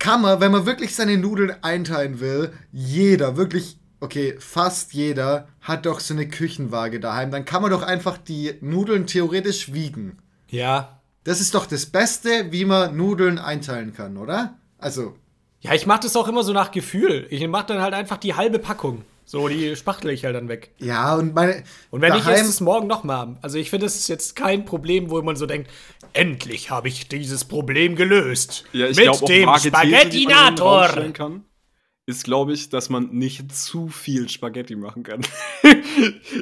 [0.00, 5.86] kann man, wenn man wirklich seine Nudeln einteilen will, jeder, wirklich, okay, fast jeder hat
[5.86, 7.30] doch so eine Küchenwaage daheim.
[7.30, 10.16] Dann kann man doch einfach die Nudeln theoretisch wiegen.
[10.48, 11.00] Ja.
[11.22, 14.56] Das ist doch das Beste, wie man Nudeln einteilen kann, oder?
[14.78, 15.14] Also,
[15.60, 17.26] Ja, ich mach das auch immer so nach Gefühl.
[17.28, 19.04] Ich mach dann halt einfach die halbe Packung.
[19.26, 20.72] So, die spachtel ich halt dann weg.
[20.78, 21.62] ja, und meine.
[21.90, 23.36] Und wenn daheim, ist es morgen nochmal.
[23.42, 25.70] Also ich finde, das ist jetzt kein Problem, wo man so denkt,
[26.12, 28.64] endlich habe ich dieses Problem gelöst.
[28.72, 30.88] Ja, ich Mit glaube auch dem Spaghettinator.
[31.12, 31.44] kann,
[32.06, 35.20] ist, glaube ich, dass man nicht zu viel Spaghetti machen kann.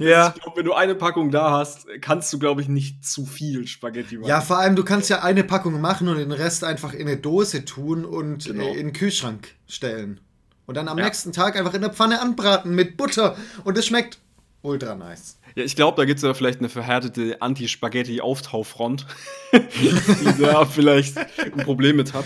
[0.00, 0.32] Ja.
[0.36, 3.66] Ich glaube, wenn du eine Packung da hast, kannst du, glaube ich, nicht zu viel
[3.66, 4.28] Spaghetti machen.
[4.28, 7.16] Ja, vor allem, du kannst ja eine Packung machen und den Rest einfach in eine
[7.16, 8.64] Dose tun und Genau.
[8.64, 10.20] äh, in den Kühlschrank stellen.
[10.66, 11.04] Und dann am Ja.
[11.06, 13.36] nächsten Tag einfach in der Pfanne anbraten mit Butter.
[13.64, 14.18] Und es schmeckt
[14.62, 15.38] ultra nice.
[15.54, 19.06] Ja, ich glaube, da gibt es ja vielleicht eine verhärtete Anti-Spaghetti-Auftaufront,
[19.52, 22.24] die da vielleicht ein Problem mit hat.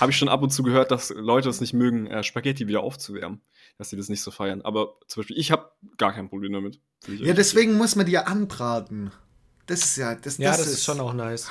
[0.00, 2.82] Habe ich schon ab und zu gehört, dass Leute es nicht mögen, äh, Spaghetti wieder
[2.82, 3.40] aufzuwärmen.
[3.76, 4.62] Dass sie das nicht so feiern.
[4.62, 6.80] Aber zum Beispiel, ich habe gar kein Problem damit.
[7.08, 9.10] Ja, deswegen muss man die ja anbraten.
[9.66, 11.48] Das ist ja, das, Ja, das, ist schon auch nice.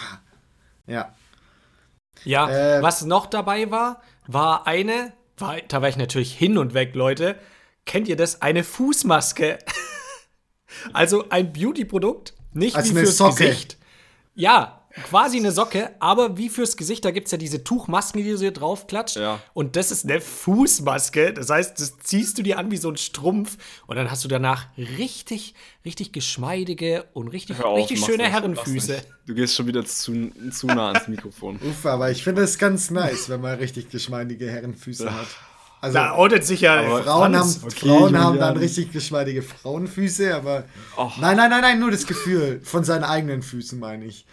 [0.87, 1.13] Ja.
[2.23, 6.73] Ja, Äh, was noch dabei war, war eine, war, da war ich natürlich hin und
[6.73, 7.35] weg, Leute.
[7.85, 8.41] Kennt ihr das?
[8.41, 9.59] Eine Fußmaske.
[10.93, 13.45] also ein Beauty-Produkt, nicht Also wie eine fürs Socke.
[13.45, 13.77] Gesicht.
[14.35, 18.29] Ja, quasi eine Socke, aber wie fürs Gesicht, da gibt es ja diese Tuchmasken, die
[18.29, 19.15] du dir draufklatscht.
[19.15, 19.41] Ja.
[19.53, 21.33] Und das ist eine Fußmaske.
[21.33, 24.27] Das heißt, das ziehst du dir an wie so ein Strumpf und dann hast du
[24.27, 29.01] danach richtig, richtig geschmeidige und richtig, auf, richtig schöne nicht, Herrenfüße.
[29.25, 31.59] Du gehst schon wieder zu, zu nah ans Mikrofon.
[31.61, 35.27] Uff, aber ich finde es ganz nice, wenn man richtig geschmeidige Herrenfüße hat.
[35.83, 40.63] Also, Da outet sich ja Frauen, haben, okay, Frauen haben dann richtig geschmeidige Frauenfüße, aber.
[40.95, 41.17] Och.
[41.17, 44.25] Nein, nein, nein, nein, nur das Gefühl von seinen eigenen Füßen, meine ich.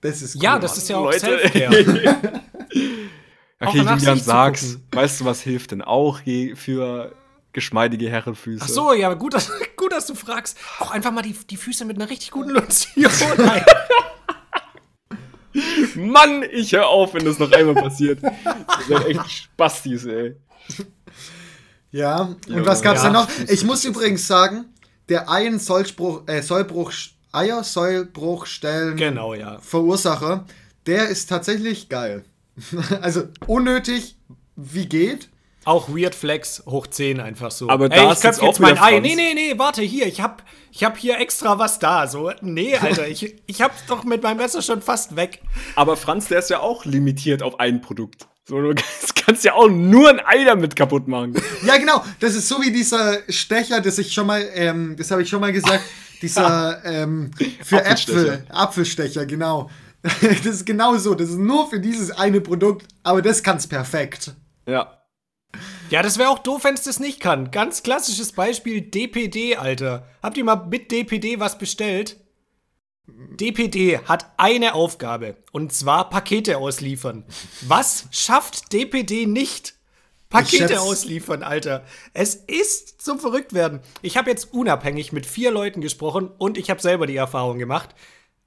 [0.00, 0.42] Das ist cool.
[0.44, 1.18] Ja, das ist ja auch Leute.
[1.18, 2.42] Selfcare.
[3.58, 4.78] Ja, Okay, Julian, sag's.
[4.92, 6.20] Weißt du, was hilft denn auch
[6.54, 7.16] für
[7.52, 8.62] geschmeidige Herrenfüße?
[8.64, 10.56] Ach so, ja, gut, dass, gut, dass du fragst.
[10.78, 13.10] Auch einfach mal die, die Füße mit einer richtig guten Lotion.
[15.94, 18.20] Mann, ich hör auf, wenn das noch einmal passiert.
[18.22, 20.36] Das sind echt Spastis, ey.
[21.90, 23.10] Ja, und Ja, was gab's ja.
[23.10, 23.28] denn noch?
[23.48, 24.66] Ich muss übrigens sagen,
[25.08, 26.92] der ein Sollspruch, äh, Sollbruch,
[27.32, 29.58] Eier, Sollbruchstellen Genau, ja.
[29.60, 30.44] Verursacher,
[30.86, 32.24] der ist tatsächlich geil.
[33.00, 34.16] also unnötig,
[34.56, 35.28] wie geht.
[35.66, 37.68] Auch Weird Flex hoch 10 einfach so.
[37.68, 39.00] Aber Ey, da ich ist köpf jetzt mein Ei.
[39.00, 42.06] Nee, nee, nee, warte, hier, ich hab, ich hab hier extra was da.
[42.06, 45.42] So, nee, Alter, ich, ich hab's doch mit meinem Messer schon fast weg.
[45.74, 48.28] Aber Franz, der ist ja auch limitiert auf ein Produkt.
[48.44, 48.74] So, du
[49.26, 51.34] kannst, ja auch nur ein Ei damit kaputt machen.
[51.64, 52.04] Ja, genau.
[52.20, 55.40] Das ist so wie dieser Stecher, das ich schon mal, ähm, das habe ich schon
[55.40, 55.82] mal gesagt,
[56.22, 57.32] dieser ähm,
[57.64, 57.84] für.
[57.84, 59.68] Äpfel, Apfelstecher, genau.
[60.02, 61.16] Das ist genau so.
[61.16, 64.30] Das ist nur für dieses eine Produkt, aber das kann's perfekt.
[64.68, 64.96] Ja.
[65.90, 67.50] Ja, das wäre auch doof, wenn es das nicht kann.
[67.50, 70.08] Ganz klassisches Beispiel DPD, Alter.
[70.22, 72.16] Habt ihr mal mit DPD was bestellt?
[73.06, 77.24] DPD hat eine Aufgabe und zwar Pakete ausliefern.
[77.62, 79.68] Was schafft DPD nicht?
[79.68, 81.84] Ich Pakete ausliefern, Alter.
[82.12, 83.78] Es ist zum Verrücktwerden.
[84.02, 87.94] Ich habe jetzt unabhängig mit vier Leuten gesprochen und ich habe selber die Erfahrung gemacht.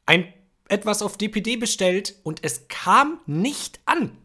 [0.06, 0.34] Ein
[0.68, 4.18] etwas auf DPD bestellt und es kam nicht an.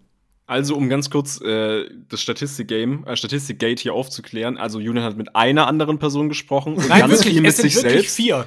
[0.47, 4.59] Also, um ganz kurz äh, das Statistik-Game, äh, Statistik-Gate hier aufzuklären.
[4.59, 7.57] Also, Julian hat mit einer anderen Person gesprochen und Nein, ganz wirklich, viel mit es
[7.57, 8.17] sind sich wirklich selbst.
[8.17, 8.47] vier.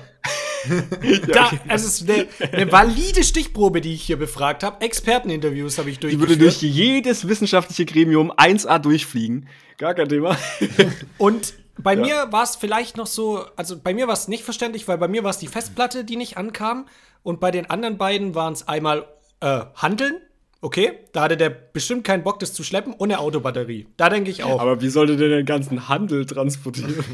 [1.33, 4.81] da, es ist eine, eine valide Stichprobe, die ich hier befragt habe.
[4.85, 6.29] Experteninterviews habe ich Die durchgeführt.
[6.29, 9.47] würde durch jedes wissenschaftliche Gremium 1A durchfliegen.
[9.77, 10.37] Gar kein Thema.
[11.17, 12.01] Und bei Ja.
[12.25, 15.07] mir war es vielleicht noch so, also bei mir war es nicht verständlich, weil bei
[15.07, 16.87] mir war es die Festplatte, die nicht ankam.
[17.23, 19.07] Und bei den anderen beiden waren es einmal
[19.39, 20.15] äh, Handeln.
[20.61, 23.87] Okay, da hatte der bestimmt keinen Bock, das zu schleppen, und eine Autobatterie.
[23.95, 24.59] Da denke ich auch.
[24.59, 26.95] Aber wie sollte der den ganzen Handel transportieren?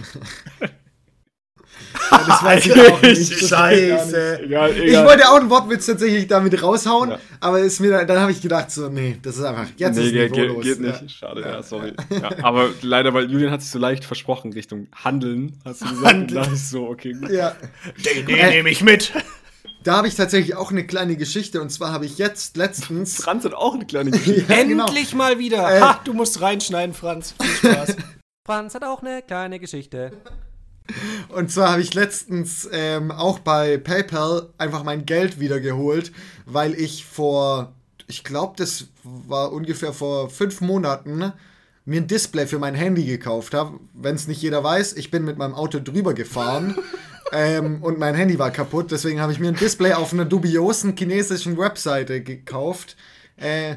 [2.10, 3.34] Das weiß ich auch nicht.
[3.48, 4.42] Scheiße.
[4.44, 4.86] Egal, egal.
[4.88, 7.20] Ich wollte auch einen Wortwitz tatsächlich damit raushauen, Ja.
[7.40, 10.04] aber ist mir dann, dann habe ich gedacht so, nee, das ist einfach jetzt Nee,
[10.06, 10.92] ist geht, geht, geht Ja.
[11.02, 11.12] nicht.
[11.12, 11.94] Schade, ja, sorry.
[12.10, 16.14] Ja, aber leider, weil Julian hat sich so leicht versprochen Richtung Handeln, hast du gesagt.
[16.14, 17.30] Und da dachte ich so, okay, gut.
[17.32, 17.56] Ja.
[18.06, 19.12] Den, den nehme ich mit.
[19.84, 23.44] Da habe ich tatsächlich auch eine kleine Geschichte und zwar habe ich jetzt letztens Franz
[23.44, 24.46] hat auch eine kleine Geschichte.
[24.54, 24.86] Ja, genau.
[24.86, 25.70] Endlich mal wieder.
[25.70, 25.82] Äh.
[25.82, 27.36] ha, du musst reinschneiden, Franz.
[27.40, 27.96] Viel Spaß.
[28.46, 30.14] Franz hat auch eine kleine Geschichte.
[31.30, 36.12] Und zwar habe ich letztens ähm, auch bei PayPal einfach mein Geld wiedergeholt,
[36.46, 37.74] weil ich vor,
[38.08, 41.32] ich glaube, das war ungefähr vor fünf Monaten,
[41.86, 43.80] mir ein Display für mein Handy gekauft habe.
[43.94, 46.78] Wenn es nicht jeder weiß, ich bin mit meinem Auto drüber gefahren
[47.32, 48.92] ähm, und mein Handy war kaputt.
[48.92, 52.96] Deswegen habe ich mir ein Display auf einer dubiosen chinesischen Webseite gekauft.
[53.38, 53.76] Äh,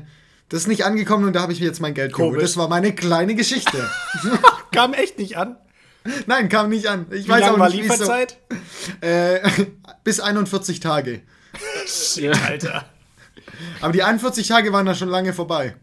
[0.49, 2.41] das ist nicht angekommen und da habe ich mir jetzt mein Geld geholt.
[2.41, 3.91] Das war meine kleine Geschichte.
[4.73, 5.57] Kam echt nicht an.
[6.27, 7.07] Nein, kam nicht an.
[7.11, 7.95] Ich Wie weiß lange auch war nicht, wieso.
[7.95, 8.39] Lieferzeit?
[9.01, 9.41] Äh,
[10.05, 11.23] bis 41 Tage.
[11.85, 12.85] Shit, Alter.
[13.81, 15.75] Aber die 41 Tage waren da schon lange vorbei.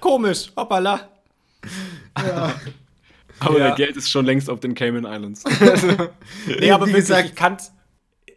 [0.00, 0.50] Komisch.
[0.56, 1.08] Hoppala.
[3.40, 3.68] Aber Ja.
[3.68, 5.44] der Geld ist schon längst auf den Cayman Islands.
[6.46, 7.72] Nee, aber wie wirklich, gesagt- ich kann's.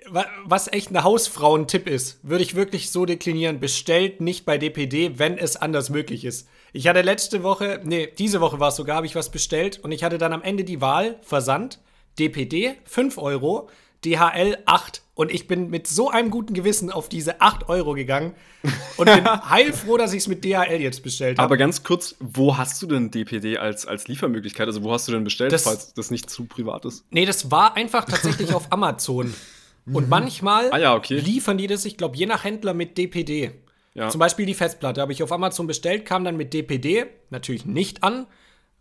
[0.10, 5.20] wa- Was echt ein Hausfrauentipp ist, würde ich wirklich so deklinieren: bestellt nicht bei DPD,
[5.20, 6.48] wenn es anders möglich ist.
[6.72, 9.92] Ich hatte letzte Woche, nee, diese Woche war es sogar, habe ich was bestellt und
[9.92, 11.80] ich hatte dann am Ende die Wahl: Versand,
[12.20, 13.70] DPD 5 Euro,
[14.06, 15.02] DHL 8.
[15.16, 18.34] Und ich bin mit so einem guten Gewissen auf diese 8 Euro gegangen
[18.98, 21.46] und bin heilfroh, dass ich es mit DHL jetzt bestellt habe.
[21.46, 24.66] Aber ganz kurz, wo hast du denn DPD als, als Liefermöglichkeit?
[24.68, 27.06] Also, wo hast du denn bestellt, Das- falls das nicht zu privat ist?
[27.12, 29.34] Nee, das war einfach tatsächlich auf Amazon.
[29.92, 31.20] Und manchmal Ah ja, okay.
[31.20, 33.52] liefern die das, ich glaube, je nach Händler mit DPD.
[33.94, 34.10] Ja.
[34.10, 38.02] Zum Beispiel die Festplatte habe ich auf Amazon bestellt, kam dann mit DPD natürlich nicht
[38.02, 38.26] an.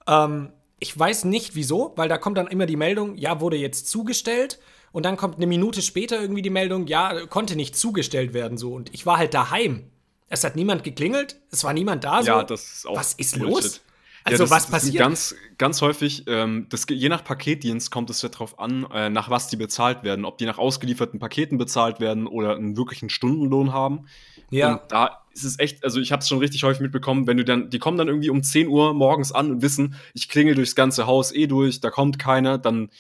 [0.07, 3.89] Ähm, ich weiß nicht wieso, weil da kommt dann immer die Meldung, ja, wurde jetzt
[3.89, 4.59] zugestellt.
[4.93, 8.59] Und dann kommt eine Minute später irgendwie die Meldung, ja, konnte nicht zugestellt werden.
[8.59, 8.75] So.
[8.75, 9.85] Und ich war halt daheim.
[10.29, 12.23] Es hat niemand geklingelt, es war niemand da.
[12.23, 12.29] So.
[12.29, 12.97] Ja, das ist auch.
[12.97, 13.65] Was ist Bullshit.
[13.65, 13.81] los?
[14.25, 14.99] Also, das, was das sind passiert?
[14.99, 19.31] Ganz, ganz häufig, ähm, das, je nach Paketdienst kommt es ja drauf an, äh, nach
[19.31, 20.25] was die bezahlt werden.
[20.25, 24.07] Ob die nach ausgelieferten Paketen bezahlt werden oder einen wirklichen Stundenlohn haben.
[24.51, 24.75] ja.
[24.75, 27.45] Und da ist es echt, also ich habe es schon richtig häufig mitbekommen, wenn du
[27.45, 30.75] dann, die kommen dann irgendwie um 10 Uhr morgens an und wissen, ich klingel durchs
[30.75, 32.91] ganze Haus eh durch, da kommt keiner, dann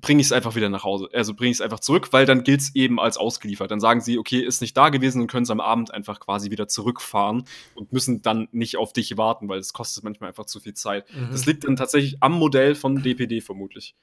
[0.00, 1.08] bringe ich es einfach wieder nach Hause.
[1.12, 3.70] Also bringe ich es einfach zurück, weil dann gilt es eben als ausgeliefert.
[3.70, 6.50] Dann sagen sie, okay, ist nicht da gewesen und können es am Abend einfach quasi
[6.50, 10.60] wieder zurückfahren und müssen dann nicht auf dich warten, weil es kostet manchmal einfach zu
[10.60, 11.06] viel Zeit.
[11.30, 13.94] Das liegt dann tatsächlich am Modell von DPD vermutlich.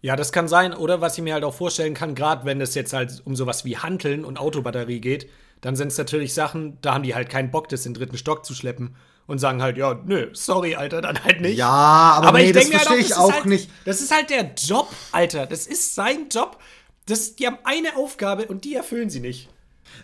[0.00, 0.74] Ja, das kann sein.
[0.74, 3.64] Oder was ich mir halt auch vorstellen kann, gerade wenn es jetzt halt um sowas
[3.64, 5.28] wie Hanteln und Autobatterie geht,
[5.62, 8.18] dann sind es natürlich Sachen, da haben die halt keinen Bock, das in den dritten
[8.18, 8.94] Stock zu schleppen
[9.26, 11.56] und sagen halt, ja, nö, sorry, Alter, dann halt nicht.
[11.56, 13.70] Ja, aber, nee, das denk mir verstehe halt ich das auch halt, nicht.
[13.84, 15.46] Das ist halt der Job, Alter.
[15.46, 16.58] Das ist sein Job.
[17.06, 19.48] Das, die haben eine Aufgabe und die erfüllen sie nicht.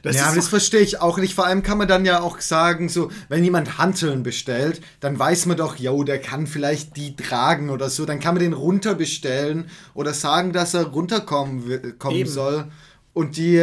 [0.02, 1.34] Das ja, aber das verstehe ich auch nicht.
[1.34, 5.46] Vor allem kann man dann ja auch sagen, so, wenn jemand Hanteln bestellt, dann weiß
[5.46, 8.04] man doch, yo, der kann vielleicht die tragen oder so.
[8.04, 12.30] Dann kann man den runterbestellen oder sagen, dass er runterkommen kommen Eben.
[12.30, 12.66] soll
[13.12, 13.58] und die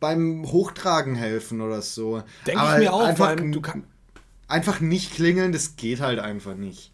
[0.00, 2.22] beim Hochtragen helfen oder so.
[2.46, 3.84] Denke ich mir auch, einfach, kann,
[4.48, 6.92] einfach nicht klingeln, das geht halt einfach nicht.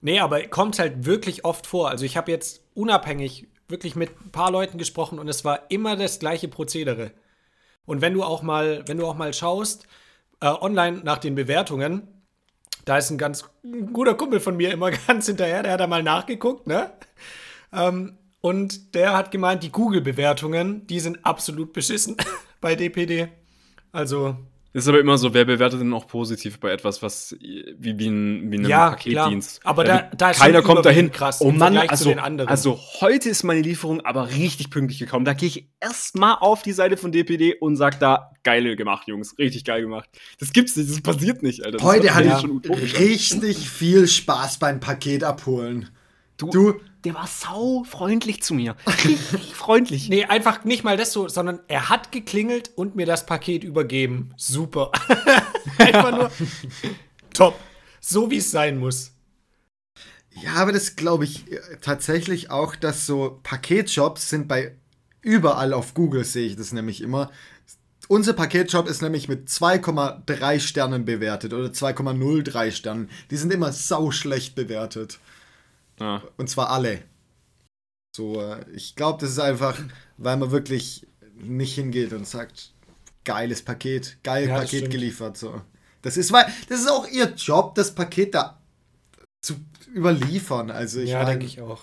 [0.00, 1.90] Nee, aber kommt halt wirklich oft vor.
[1.90, 5.96] Also ich habe jetzt unabhängig wirklich mit ein paar Leuten gesprochen und es war immer
[5.96, 7.12] das gleiche Prozedere.
[7.84, 9.86] Und wenn du auch mal, wenn du auch mal schaust,
[10.40, 12.08] äh, online nach den Bewertungen,
[12.84, 15.86] da ist ein ganz ein guter Kumpel von mir immer ganz hinterher, der hat da
[15.86, 16.92] mal nachgeguckt, ne?
[17.72, 22.16] Ähm, und der hat gemeint, die Google-Bewertungen, die sind absolut beschissen
[22.60, 23.28] bei DPD.
[23.92, 24.36] Also,
[24.74, 28.50] Ist aber immer so, wer bewertet denn auch positiv bei etwas, was wie, wie ein,
[28.50, 29.60] wie einen Ja, Paketdienst?
[29.60, 29.70] klar.
[29.70, 31.12] Aber Ja, da- da ist keiner kommt dahin.
[31.12, 32.48] krass oh im Mann, Vergleich zu also, den anderen.
[32.48, 35.24] also heute ist meine Lieferung aber richtig pünktlich gekommen.
[35.26, 39.36] Da gehe ich erstmal auf die Seite von DPD und sag da, geil gemacht, Jungs,
[39.38, 40.08] richtig geil gemacht.
[40.40, 41.76] Das gibt's nicht, das passiert nicht, Alter.
[41.76, 42.98] Das Heute hatte ja ich schon utopisch.
[42.98, 45.90] richtig viel Spaß beim Paket abholen.
[46.50, 48.76] Du, Du, der war sau freundlich zu mir.
[49.04, 50.08] Richtig freundlich.
[50.08, 54.30] Nee, einfach nicht mal das so, sondern er hat geklingelt und mir das Paket übergeben.
[54.36, 54.92] Super.
[55.78, 56.30] einfach nur
[57.34, 57.58] top.
[58.00, 59.12] So wie es sein muss.
[60.42, 64.76] Ja, aber das glaube ich äh, tatsächlich auch, dass so Paketshops sind bei
[65.20, 67.30] überall auf Google, sehe ich das nämlich immer.
[68.08, 73.08] Unser Paketshop ist nämlich mit 2,3 Sternen bewertet oder 2,03 Sternen.
[73.30, 75.20] Die sind immer sau schlecht bewertet.
[76.02, 76.22] Ja.
[76.36, 77.02] Und zwar alle.
[78.14, 79.78] So, äh, ich glaube, das ist einfach,
[80.18, 82.74] weil man wirklich nicht hingeht und sagt,
[83.24, 85.36] geiles Paket, geil Ja, Paket geliefert.
[85.36, 85.62] So.
[86.02, 88.60] Das ist, weil, das ist auch ihr Job, das Paket da
[89.42, 89.54] zu
[89.94, 90.70] überliefern.
[90.70, 91.80] Also ich ja, denke ich auch.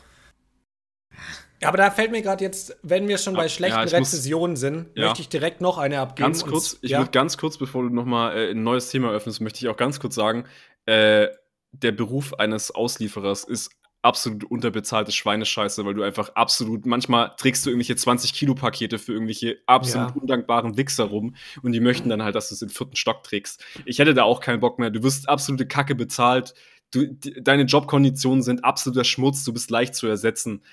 [1.61, 4.87] Aber da fällt mir gerade jetzt, wenn wir schon bei Ja, schlechten muss- Rezessionen sind,
[4.95, 5.07] Ja.
[5.07, 6.27] möchte ich direkt noch eine abgeben.
[6.27, 6.99] Ganz Und- kurz, ich ja.
[6.99, 9.99] würde ganz kurz, bevor du nochmal äh, ein neues Thema öffnest, möchte ich auch ganz
[9.99, 10.45] kurz sagen,
[10.85, 11.27] äh,
[11.71, 17.69] der Beruf eines Auslieferers ist absolut unterbezahltes Schweinescheiße, weil du einfach absolut, manchmal trägst du
[17.69, 20.15] irgendwelche 20 Kilo Pakete für irgendwelche absolut Ja.
[20.21, 23.63] undankbaren Wichser rum und die möchten dann halt, dass du es den vierten Stock trägst.
[23.85, 24.89] Ich hätte da auch keinen Bock mehr.
[24.89, 26.53] Du wirst absolute Kacke bezahlt.
[26.91, 29.43] Du, die, deine Jobkonditionen sind absoluter Schmutz.
[29.43, 30.63] Du bist leicht zu ersetzen.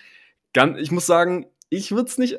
[0.53, 2.39] Gan- ich muss sagen, ich würde es nicht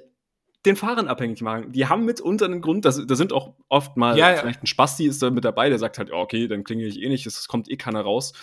[0.66, 1.72] den Fahrern abhängig machen.
[1.74, 4.38] Die haben mitunter einen Grund, da sind auch oft mal Ja, ja.
[4.38, 7.02] vielleicht ein Spasti ist da mit dabei, der sagt halt, ja, okay, dann klingel ich
[7.02, 8.34] eh nicht, es kommt eh keiner raus.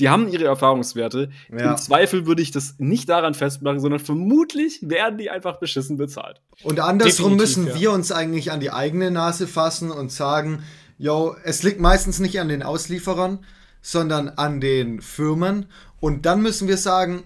[0.00, 1.30] Die haben ihre Erfahrungswerte.
[1.50, 1.72] Ja.
[1.72, 6.40] Im Zweifel würde ich das nicht daran festmachen, sondern vermutlich werden die einfach beschissen bezahlt.
[6.62, 7.80] Und andersrum Definitiv, müssen ja.
[7.80, 10.62] wir uns eigentlich an die eigene Nase fassen und sagen,
[10.98, 13.40] yo, es liegt meistens nicht an den Auslieferern,
[13.82, 15.66] sondern an den Firmen.
[16.00, 17.22] Und dann müssen wir sagen,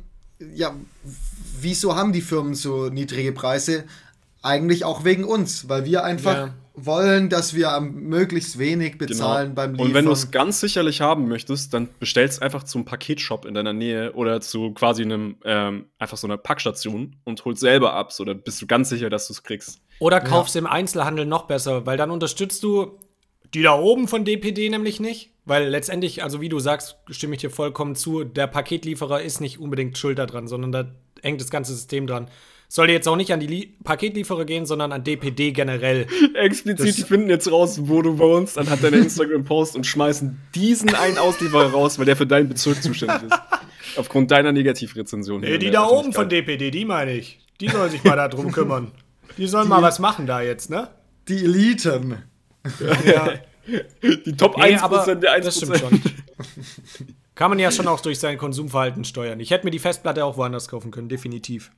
[0.54, 0.74] ja,
[1.60, 3.84] wieso haben die Firmen so niedrige Preise?
[4.42, 6.54] Eigentlich auch wegen uns, weil wir einfach Ja.
[6.74, 9.76] Wollen, dass wir am möglichst wenig bezahlen beim Liefern.
[9.76, 9.88] Genau.
[9.88, 13.72] Und wenn du es ganz sicherlich haben möchtest, dann bestellst einfach zum Paketshop in deiner
[13.72, 18.12] Nähe oder zu quasi einem, ähm, einfach so einer Packstation und holst selber ab.
[18.12, 19.80] So, dann bist du ganz sicher, dass du es kriegst.
[20.00, 22.98] Oder kaufst im Einzelhandel noch besser, weil dann unterstützt du
[23.54, 25.30] die da oben von DPD nämlich nicht.
[25.46, 29.60] Weil letztendlich, also wie du sagst, stimme ich dir vollkommen zu, der Paketlieferer ist nicht
[29.60, 30.86] unbedingt schuld daran, sondern da
[31.22, 32.28] hängt das ganze System dran.
[32.74, 36.08] Soll jetzt auch nicht an die Lie Paketlieferer gehen, sondern an DPD generell.
[36.34, 40.92] Explizit, Das- die finden jetzt raus, wo du wohnst, anhand deiner Instagram-Post und schmeißen diesen
[40.92, 43.38] einen Auslieferer raus, weil der für deinen Bezirk zuständig ist.
[43.96, 45.42] Aufgrund deiner Negativrezension.
[45.42, 46.28] Nee, die da oben von.
[46.28, 47.38] DPD, die meine ich.
[47.60, 48.90] Die sollen sich mal darum kümmern.
[49.38, 50.88] Die sollen mal was machen da jetzt, ne?
[51.28, 52.24] die Eliten.
[53.06, 53.34] Ja.
[54.02, 55.44] Die Top Nee, 1% aber der 1%.
[55.44, 56.02] das stimmt schon.
[57.36, 59.38] Kann man ja schon auch durch sein Konsumverhalten steuern.
[59.38, 61.70] Ich hätte mir die Festplatte auch woanders kaufen können, definitiv.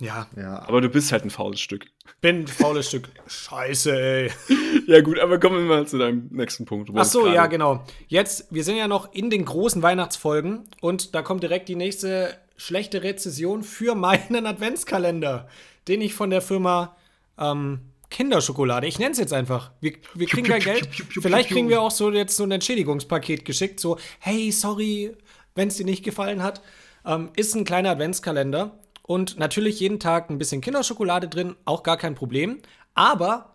[0.00, 1.86] Ja, Ja, Aber du bist halt ein faules Stück.
[2.20, 3.08] bin ein faules Stück.
[3.26, 4.30] Scheiße, ey.
[4.86, 6.90] Ja, gut, aber kommen wir mal zu deinem nächsten Punkt.
[6.94, 7.84] Ach so, ja, genau.
[8.08, 12.36] Jetzt, wir sind ja noch in den großen Weihnachtsfolgen und da kommt direkt die nächste
[12.56, 15.48] schlechte Rezession für meinen Adventskalender,
[15.88, 16.96] den ich von der Firma
[17.38, 17.80] ähm,
[18.10, 19.72] Kinderschokolade, ich nenne es jetzt einfach.
[19.80, 20.88] Wir, wir kriegen kein Geld.
[21.20, 25.16] Vielleicht kriegen wir auch so jetzt so ein Entschädigungspaket geschickt, so, hey, sorry,
[25.54, 26.60] wenn es dir nicht gefallen hat.
[27.06, 31.98] Ähm, ist ein kleiner Adventskalender und natürlich jeden Tag ein bisschen Kinderschokolade drin, auch gar
[31.98, 32.60] kein Problem.
[32.94, 33.54] Aber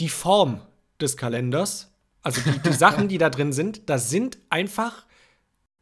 [0.00, 0.62] die Form
[1.00, 5.04] des Kalenders, also die, die Sachen, die da drin sind, da sind einfach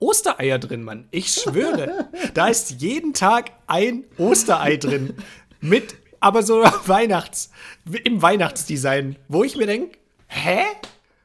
[0.00, 1.06] Ostereier drin, Mann.
[1.12, 2.08] Ich schwöre.
[2.34, 5.14] da ist jeden Tag ein Osterei drin.
[5.60, 7.50] Mit aber so Weihnachts,
[8.04, 9.96] im Weihnachtsdesign, wo ich mir denke,
[10.26, 10.64] hä?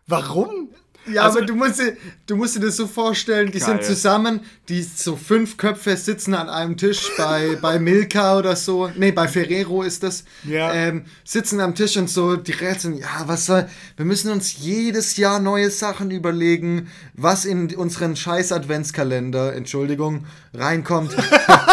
[0.05, 0.69] Warum?
[1.07, 3.67] Ja, Also- aber du musst, dir, du musst dir das so vorstellen, die Geil.
[3.67, 8.91] sind zusammen, die so fünf Köpfe sitzen an einem Tisch bei, bei Milka oder so,
[8.95, 10.71] nee, bei Ferrero ist das, Ja.
[10.73, 15.17] ähm, sitzen am Tisch und so, die rätseln, ja, was soll, wir müssen uns jedes
[15.17, 21.15] Jahr neue Sachen überlegen, was in unseren scheiß Adventskalender, Entschuldigung, reinkommt.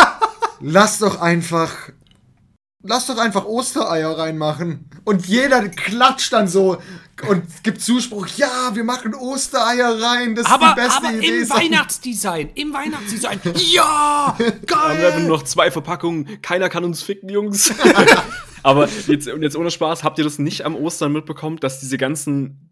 [0.60, 1.74] Lass doch einfach
[2.88, 4.88] Lass doch einfach Ostereier reinmachen.
[5.02, 6.78] Und jeder klatscht dann so
[7.28, 11.40] und gibt Zuspruch, ja, wir machen Ostereier rein, das ist Aber, die beste aber Idee.
[11.40, 13.40] im Weihnachtsdesign, im Weihnachtsdesign.
[13.72, 15.12] Ja, Haben wir geil.
[15.12, 16.40] haben nur noch zwei Verpackungen.
[16.42, 17.72] Keiner kann uns ficken, Jungs.
[18.62, 21.98] Aber jetzt, und jetzt ohne Spaß, habt ihr das nicht am Ostern mitbekommen, dass diese
[21.98, 22.65] ganzen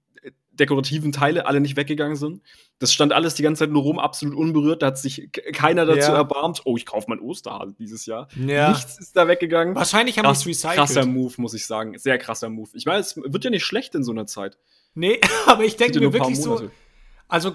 [0.59, 2.40] dekorativen Teile alle nicht weggegangen sind?
[2.79, 4.83] Das stand alles die ganze Zeit nur rum, absolut unberührt.
[4.83, 6.17] Da hat sich keiner dazu Ja.
[6.17, 6.62] erbarmt.
[6.64, 8.29] Oh, ich kaufe mein Osterhase dieses Jahr.
[8.37, 8.71] Ja.
[8.71, 9.75] Nichts ist da weggegangen.
[9.75, 11.07] Wahrscheinlich haben Krass, die es krasser recycelt.
[11.09, 11.97] Move, muss ich sagen.
[11.99, 12.71] Sehr krasser Move.
[12.75, 14.59] Ich meine, es wird ja nicht schlecht in so einer Zeit.
[14.95, 16.71] Nee, aber ich denke mir wirklich so,
[17.29, 17.53] also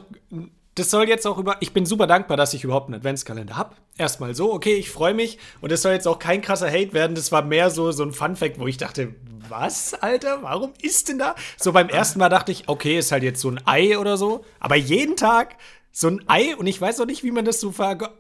[0.75, 3.75] das soll jetzt auch über, ich bin super dankbar, dass ich überhaupt einen Adventskalender habe.
[3.97, 7.15] Erstmal so, okay, ich freue mich und das soll jetzt auch kein krasser Hate werden,
[7.15, 9.13] das war mehr so, so ein Fun-Fact, wo ich dachte,
[9.49, 11.35] was, Alter, warum ist denn da?
[11.57, 14.45] So beim ersten Mal dachte ich, okay, ist halt jetzt so ein Ei oder so,
[14.59, 15.57] aber jeden Tag
[15.91, 17.73] so ein Ei und ich weiß auch nicht, wie man das so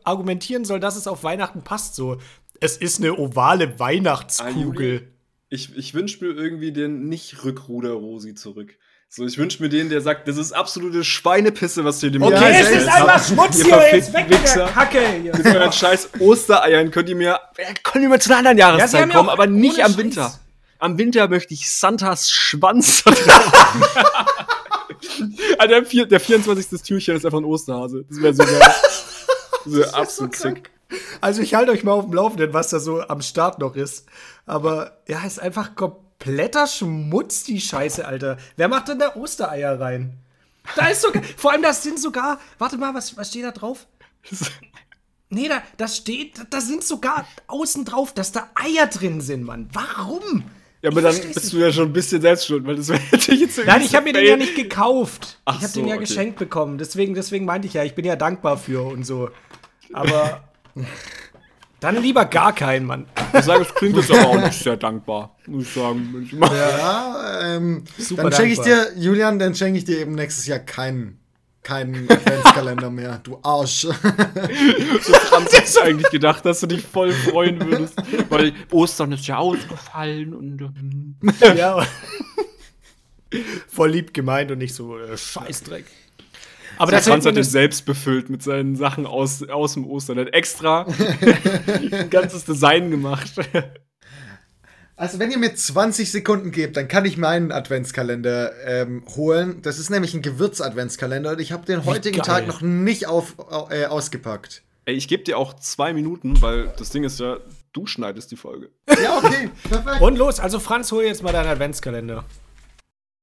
[0.03, 2.17] argumentieren soll, dass es auf Weihnachten passt, so.
[2.59, 5.13] Es ist eine ovale Weihnachtskugel.
[5.49, 8.75] Ich, ich wünsche mir irgendwie den Nicht-Rückruder-Rosi zurück.
[9.11, 12.35] So, ich wünsche mir den, der sagt, das ist absolute Schweinepisse, was ihr dem Okay,
[12.35, 14.67] Ja, es ist einfach Schmutz hier, jetzt weg mit der.
[14.67, 15.35] Kacke hier.
[15.35, 19.09] Mit euren scheiß Ostereiern könnt ihr mir, äh, könnt ihr mir zu einer anderen Jahreszeit
[19.09, 19.97] ja kommen, aber nicht am.
[19.97, 20.39] Winter.
[20.79, 23.03] Am Winter möchte ich Santas Schwanz.
[25.57, 26.81] Alter, der, vier, der 24.
[26.81, 28.05] Türchen ist einfach ein Osterhase.
[28.09, 28.59] Das wäre so geil.
[29.65, 30.71] Das wäre absolut sick.
[31.19, 34.07] Also ich halte euch mal auf dem Laufenden, was da so am Start noch ist.
[34.45, 38.37] Aber ja, ist einfach kompletter Schmutz, die Scheiße, Alter.
[38.55, 40.17] Wer macht denn da Ostereier rein?
[40.77, 43.85] Da ist sogar, vor allem das sind sogar, warte mal, was, was steht da drauf?
[45.29, 49.69] Nee, da, das steht, da sind sogar außen drauf, dass da Eier drin sind, Mann.
[49.73, 50.45] Warum?
[50.81, 53.01] Ja, aber Ich dann bist du ja schon ein bisschen selbst schuld, weil das wäre
[53.11, 55.39] natürlich jetzt Nein, ich habe mir den ja nicht gekauft.
[55.45, 56.05] Ach ich habe so, den ja okay.
[56.05, 56.77] geschenkt bekommen.
[56.77, 59.29] Deswegen, deswegen meinte ich ja, ich bin ja dankbar für und so.
[59.91, 60.43] Aber
[61.81, 63.07] dann lieber gar keinen, Mann.
[63.33, 66.29] Ich sage, es klingt jetzt aber auch nicht sehr dankbar, muss ich sagen.
[66.39, 70.59] Ja, ähm, Super dann schenke ich dir, Julian, dann schenke ich dir eben nächstes Jahr
[70.59, 71.18] keinen,
[71.63, 73.87] keinen Adventskalender mehr, du Arsch.
[73.87, 77.95] Franz hätte ich eigentlich gedacht, dass du dich voll freuen würdest.
[78.29, 80.61] Weil Ostern ist ja ausgefallen und.
[80.61, 81.15] ähm,
[81.57, 81.85] Ja.
[83.67, 85.85] Voll lieb gemeint und nicht so äh, Scheißdreck.
[86.77, 90.17] Aber das Franz hat es selbst befüllt mit seinen Sachen aus, aus dem Ostern.
[90.17, 90.87] Er hat extra
[91.67, 93.33] ein ganzes Design gemacht.
[94.99, 99.61] Also, wenn ihr mir 20 Sekunden gebt, dann kann ich meinen Adventskalender ähm, holen.
[99.61, 102.21] Das ist nämlich ein Gewürz-Adventskalender und ich habe den heutigen.
[102.21, 103.37] Tag noch nicht auf,
[103.69, 104.61] äh, ausgepackt.
[104.83, 107.37] Ey, ich gebe dir auch zwei Minuten, weil das Ding ist ja,
[107.71, 108.71] du schneidest die Folge.
[109.01, 110.01] Ja, okay, perfekt.
[110.01, 112.25] Und los, also Franz, hol jetzt mal deinen Adventskalender.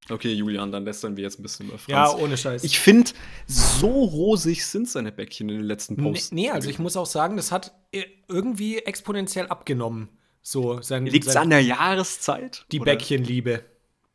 [0.08, 1.90] Okay, Julian, dann lästern wir jetzt ein bisschen über Franz.
[1.90, 2.64] Ja, ohne Scheiß.
[2.64, 3.10] ich finde,
[3.46, 6.32] so rosig sind seine Bäckchen in den letzten nee, Posts.
[6.32, 10.08] nee, also ich muss auch sagen, das hat äh, irgendwie exponentiell abgenommen.
[10.48, 12.66] So, sein, Liegt es sein, an der Jahreszeit?
[12.70, 12.92] die Oder?
[12.92, 13.64] Bäckchenliebe.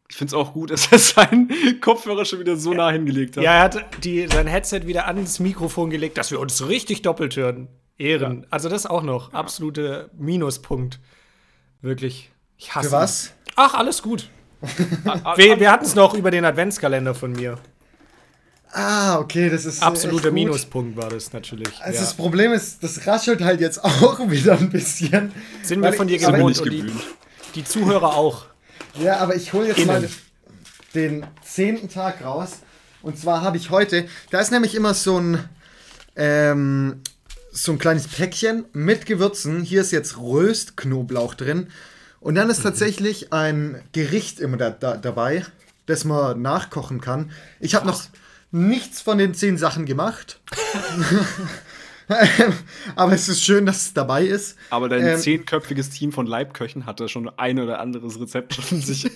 [0.08, 1.50] Ich finde es auch gut, dass er seinen
[1.82, 3.44] Kopfhörer schon wieder so nah hingelegt hat.
[3.44, 7.36] Ja, er hat die, sein Headset wieder ans Mikrofon gelegt, dass wir uns richtig doppelt
[7.36, 7.68] hören.
[7.98, 8.48] Ehren.
[8.50, 9.34] Also das auch noch.
[9.34, 11.02] Absolute Minuspunkt.
[11.82, 12.32] Wirklich.
[12.58, 13.26] Ich hasse Für was?
[13.28, 13.54] ihn.
[13.58, 14.30] Ach, alles gut.
[15.36, 17.58] Wir, wir hatten es noch über den Adventskalender von mir.
[18.74, 19.76] Ah, okay, das ist.
[19.76, 20.34] äh, echt Absoluter gut.
[20.34, 21.74] Minuspunkt war das natürlich.
[21.82, 22.02] Also ja.
[22.02, 25.32] das Problem ist, das raschelt halt jetzt auch wieder ein bisschen.
[25.64, 26.92] Sind wir von dir gewohnt und die,
[27.56, 28.46] die Zuhörer auch.
[29.00, 29.88] Ja, aber ich hole jetzt Innen.
[29.88, 30.10] mal
[30.94, 32.60] den zehnten Tag raus.
[33.02, 35.50] Und zwar habe ich heute, da ist nämlich immer so ein,
[36.16, 37.02] ähm,
[37.52, 39.64] so ein kleines Päckchen mit Gewürzen.
[39.64, 41.68] Hier ist jetzt Röstknoblauch drin.
[42.20, 45.44] Und dann ist tatsächlich ein Gericht immer da, da, dabei,
[45.88, 47.32] das man nachkochen kann.
[47.60, 48.04] Ich habe noch
[48.52, 50.40] nichts von den zehn Sachen gemacht.
[52.96, 54.58] aber es ist schön, dass es dabei ist.
[54.70, 58.82] Aber dein Ähm, zehnköpfiges Team von Leibköchen hat da schon ein oder anderes Rezept schon
[58.82, 59.10] sich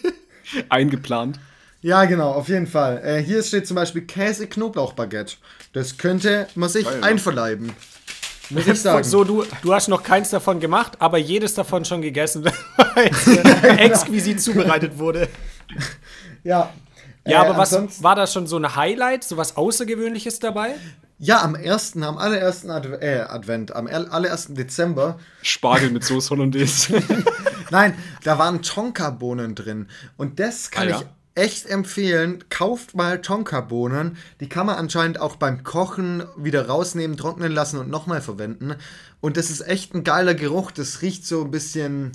[0.70, 1.40] eingeplant.
[1.82, 3.02] Ja, genau, auf jeden Fall.
[3.04, 5.36] Äh, hier steht zum Beispiel Käse-Knoblauch-Baguette.
[5.74, 7.06] Das könnte man sich Geil, ja.
[7.06, 7.74] einverleiben.
[8.50, 9.04] Muss ich sagen.
[9.04, 12.46] So, du, du hast noch keins davon gemacht, aber jedes davon schon gegessen,
[12.78, 15.28] weil es äh, exquisit zubereitet wurde.
[16.44, 16.72] Ja.
[17.26, 20.76] Ja, Äh, aber was war da schon so ein Highlight, so was Außergewöhnliches dabei?
[21.18, 25.18] Ja, am ersten, am allerersten Adv äh, Advent, am aller- allerersten Dezember.
[25.42, 27.02] Spargel mit Soße Hollandaise.
[27.72, 29.88] Nein, da waren Tonka-Bohnen drin.
[30.18, 31.00] Und das kann Ah, ja?
[31.02, 31.06] ich
[31.44, 32.44] echt empfehlen.
[32.50, 34.18] Kauft mal Tonka-Bohnen.
[34.42, 38.76] Die kann man anscheinend auch beim Kochen wieder rausnehmen, trocknen lassen und nochmal verwenden.
[39.22, 40.72] Und das ist echt ein geiler Geruch.
[40.72, 42.12] Das riecht so ein bisschen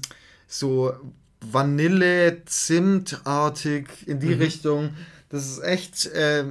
[0.46, 0.92] so
[1.40, 4.90] Vanille, Zimtartig in die Richtung.
[5.28, 6.46] Das ist echt, äh,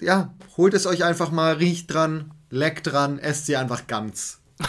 [0.00, 4.40] ja, holt es euch einfach mal, riecht dran, leckt dran, esst sie einfach ganz.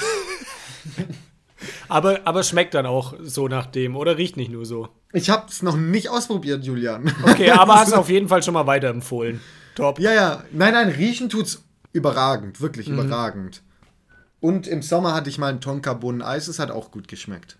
[1.89, 4.89] Aber, aber schmeckt dann auch so nach dem, oder riecht nicht nur so.
[5.13, 7.11] Ich habe es noch nicht ausprobiert, Julian.
[7.23, 9.39] Okay, aber hast auf jeden Fall schon mal weiterempfohlen.
[9.73, 9.97] Top.
[9.99, 10.43] Ja, ja.
[10.51, 11.63] Nein, nein, riechen tut's
[11.93, 12.99] überragend, wirklich Mhm.
[12.99, 13.63] überragend.
[14.39, 17.57] Und im Sommer hatte ich mal ein Tonka-Bohnen-Eis, es hat auch gut geschmeckt.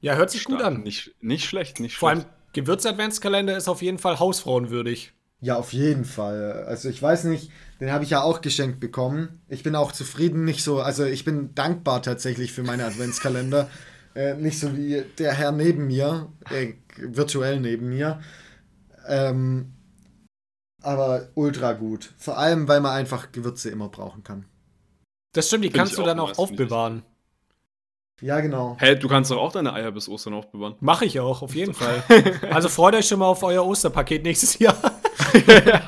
[0.00, 0.82] Ja, hört sich gut an.
[0.82, 2.34] Nicht, nicht schlecht, nicht Vor allem schlecht.
[2.54, 5.12] Gewürz-Adventskalender ist auf jeden Fall hausfrauenwürdig.
[5.40, 6.64] Ja, auf jeden Fall.
[6.66, 9.40] Also ich weiß nicht, den habe ich ja auch geschenkt bekommen.
[9.48, 13.70] Ich bin auch zufrieden, nicht so, also ich bin dankbar tatsächlich für meine Adventskalender.
[14.14, 18.20] äh, nicht so wie der Herr neben mir, äh, virtuell neben mir.
[19.06, 19.72] Ähm,
[20.82, 22.12] aber ultra gut.
[22.18, 24.46] Vor allem, weil man einfach Gewürze immer brauchen kann.
[25.32, 27.02] Das stimmt, die Find kannst du auch dann auch aufbewahren.
[28.20, 28.76] Ja, genau.
[28.78, 30.74] Hä, du kannst doch auch deine Eier bis Ostern aufbewahren.
[30.80, 32.02] Mache ich auch, auf jeden Fall.
[32.50, 34.76] Also freut euch schon mal auf euer Osterpaket nächstes Jahr.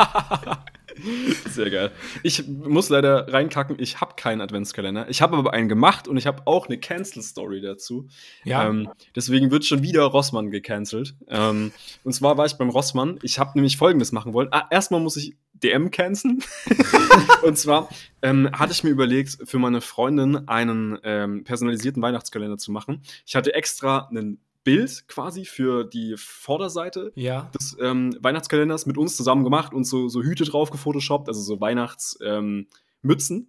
[1.48, 1.90] Sehr geil.
[2.22, 5.08] Ich muss leider reinkacken, ich habe keinen Adventskalender.
[5.08, 8.08] Ich habe aber einen gemacht und ich habe auch eine Cancel-Story dazu.
[8.44, 8.68] Ja.
[8.68, 11.14] Ähm, deswegen wird schon wieder Rossmann gecancelt.
[11.28, 11.72] Ähm,
[12.04, 13.18] und zwar war ich beim Rossmann.
[13.22, 14.48] Ich habe nämlich Folgendes machen wollen.
[14.52, 16.42] Ah, erstmal muss ich DM canceln.
[17.42, 17.88] und zwar
[18.22, 23.02] ähm, hatte ich mir überlegt, für meine Freundin einen ähm, personalisierten Weihnachtskalender zu machen.
[23.26, 27.50] Ich hatte extra ein Bild quasi für die Vorderseite Ja.
[27.54, 31.60] des ähm, Weihnachtskalenders mit uns zusammen gemacht und so, so Hüte drauf gefotoshoppt, also so
[31.60, 33.36] Weihnachtsmützen.
[33.38, 33.46] Ähm,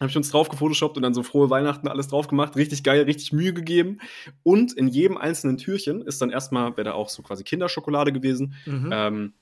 [0.00, 2.56] habe ich uns drauf gefotoshoppt und dann so frohe Weihnachten alles drauf gemacht.
[2.56, 3.98] Richtig geil, richtig Mühe gegeben.
[4.42, 8.54] Und in jedem einzelnen Türchen ist dann erstmal, wäre da auch so quasi Kinderschokolade gewesen.
[8.66, 8.90] Mhm.
[8.92, 9.32] Ähm,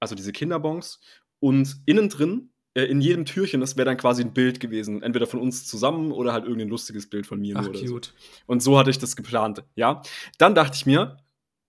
[0.00, 1.00] also diese Kinderbons.
[1.40, 5.02] Und innen drin, äh, in jedem Türchen, das wäre dann quasi ein Bild gewesen.
[5.02, 7.56] Entweder von uns zusammen oder halt irgendein lustiges Bild von mir.
[7.58, 7.86] Ach, oder so.
[7.94, 8.12] cute.
[8.46, 10.02] Und so hatte ich das geplant, ja.
[10.38, 11.18] Dann dachte ich mir,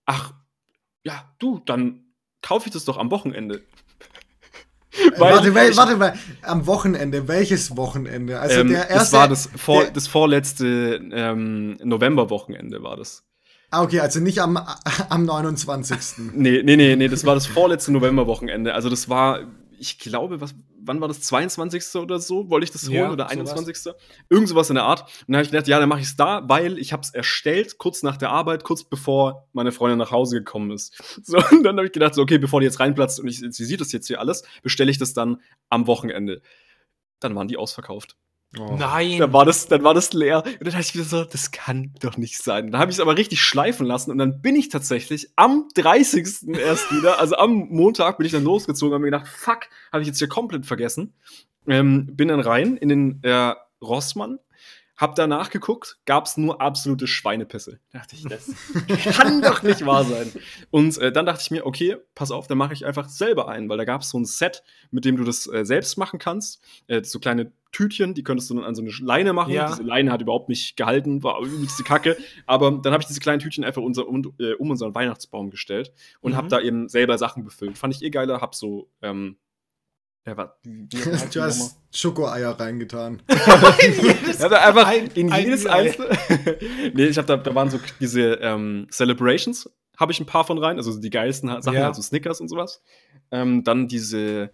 [0.06, 0.32] ach,
[1.04, 2.12] ja, du, dann
[2.42, 3.62] kaufe ich das doch am Wochenende.
[5.18, 8.40] Weil warte, ich- warte mal, am Wochenende, welches Wochenende?
[8.40, 8.94] Also ähm, der erste.
[8.94, 13.25] das war das, vor, der, das vorletzte ähm, Novemberwochenende war das.
[13.76, 14.58] Ah, okay, also nicht am,
[15.08, 16.32] am 29.
[16.34, 18.74] Nee, nee, nee, nee, das war das vorletzte Novemberwochenende.
[18.74, 19.40] Also das war,
[19.78, 21.20] ich glaube, was, wann war das?
[21.20, 21.96] 22.
[21.96, 22.48] oder so?
[22.50, 22.94] Wollte ich das holen?
[22.94, 23.52] Ja, oder sowas.
[23.52, 23.94] 21.
[24.28, 25.02] Irgend sowas in der Art.
[25.02, 27.10] Und dann habe ich gedacht, ja, dann mache ich es da, weil ich habe es
[27.10, 30.94] erstellt, kurz nach der Arbeit, kurz bevor meine Freundin nach Hause gekommen ist.
[31.26, 33.64] So, und dann habe ich gedacht, so, okay, bevor die jetzt reinplatzt und ich, sie
[33.64, 36.40] sieht das jetzt hier alles, bestelle ich das dann am Wochenende.
[37.18, 38.16] Dann waren die ausverkauft.
[38.58, 38.76] Oh.
[38.78, 39.18] Nein.
[39.18, 40.42] Dann war das, dann war das leer.
[40.44, 42.70] Und dann dachte ich wieder so, das kann doch nicht sein.
[42.70, 46.48] Dann habe ich es aber richtig schleifen lassen und dann bin ich tatsächlich am 30.
[46.48, 50.02] erst wieder, also am Montag bin ich dann losgezogen und habe mir gedacht, fuck, habe
[50.02, 51.14] ich jetzt hier komplett vergessen.
[51.68, 54.38] Ähm, bin dann rein in den äh, Rossmann,
[54.96, 57.80] hab da nachgeguckt, gab's nur absolute Schweinepisse.
[57.92, 58.50] Da dachte ich, das
[59.16, 60.32] kann doch nicht wahr sein.
[60.70, 63.68] Und äh, dann dachte ich mir, okay, pass auf, dann mache ich einfach selber einen,
[63.68, 66.62] weil da gab's so ein Set, mit dem du das äh, selbst machen kannst.
[66.86, 69.52] Äh, so kleine Tütchen, die könntest du dann an so eine Leine machen.
[69.52, 69.68] Ja.
[69.68, 72.16] Diese Leine hat überhaupt nicht gehalten, war übelste Kacke.
[72.46, 75.92] Aber dann habe ich diese kleinen Tütchen einfach unser, um, äh, um unseren Weihnachtsbaum gestellt
[76.20, 76.36] und Mhm.
[76.36, 77.76] habe da eben selber Sachen befüllt.
[77.76, 79.36] Fand ich eh geiler, hab so, ähm,
[80.26, 80.48] ja, was,
[81.32, 83.22] Du hast Schokoeier reingetan.
[83.30, 85.72] Hab da einfach Ein- in ein jedes Ei.
[85.90, 86.18] einzelne.
[86.94, 90.58] nee, ich hab da, da waren so diese ähm, Celebrations, habe ich ein paar von
[90.58, 91.86] rein, also die geilsten Sachen, Ja.
[91.88, 92.82] also Snickers und sowas.
[93.30, 94.50] Ähm, dann diese,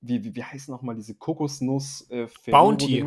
[0.00, 3.04] wie, wie, wie heißen nochmal diese Kokosnuss äh, Bounty.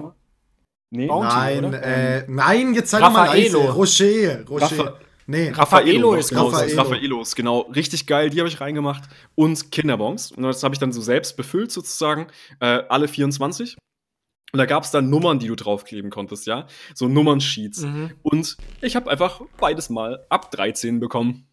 [0.93, 1.28] Nee, Bounty.
[1.36, 1.82] Nein, oder?
[1.84, 3.30] äh, nein, jetzt doch mal.
[3.30, 4.66] Rocher, Rocher.
[4.68, 4.93] Raffa-
[5.28, 6.78] nee, Raffaello ist genau, groß.
[6.78, 7.61] Raffaellos, genau.
[7.61, 9.03] Richtig geil, die habe ich reingemacht.
[9.36, 10.32] Und Kinderbons.
[10.32, 12.28] Und das habe ich dann so selbst befüllt, sozusagen.
[12.59, 13.78] Äh, alle 24.
[14.53, 16.67] Und da gab es dann Nummern, die du draufkleben konntest, ja.
[16.93, 17.82] So Nummernsheets.
[17.84, 18.11] Mhm.
[18.22, 21.47] Und ich habe einfach beides mal ab 13 bekommen.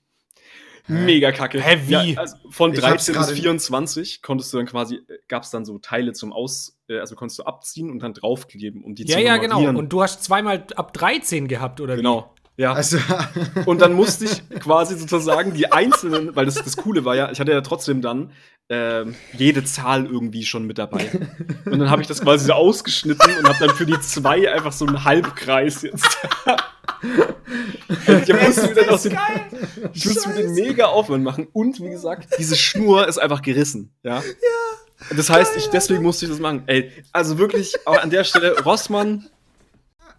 [0.90, 1.60] Mega kacke.
[1.60, 2.12] Hä, wie?
[2.14, 5.50] Ja, also von Ich hab's 13 bis gerade- 24 konntest du dann quasi, gab es
[5.50, 9.04] dann so Teile zum Aus, äh, also konntest du abziehen und dann draufkleben, um die
[9.06, 9.56] Ja, zu ja, genau.
[9.56, 9.76] nummerieren.
[9.76, 12.34] Und du hast zweimal ab 13 gehabt, oder Genau.
[12.58, 12.72] Ja.
[12.72, 12.98] Also,
[13.66, 17.40] Und dann musste ich quasi sozusagen die einzelnen, weil das, das Coole war ja, ich
[17.40, 18.32] hatte ja trotzdem dann
[18.68, 21.08] ähm, jede Zahl irgendwie schon mit dabei.
[21.64, 24.72] Und dann habe ich das quasi so ausgeschnitten und habe dann für die zwei einfach
[24.72, 26.18] so einen Halbkreis jetzt.
[28.26, 29.16] Ich musste dann aus den,
[29.94, 31.46] ich musste mir den mega Aufwand machen.
[31.52, 33.92] Und wie gesagt, diese Schnur ist einfach gerissen.
[34.02, 34.22] Ja.
[35.16, 36.64] Das heißt, ich, deswegen musste ich das machen.
[36.66, 39.30] Ey, also wirklich, aber an der Stelle, Rossmann,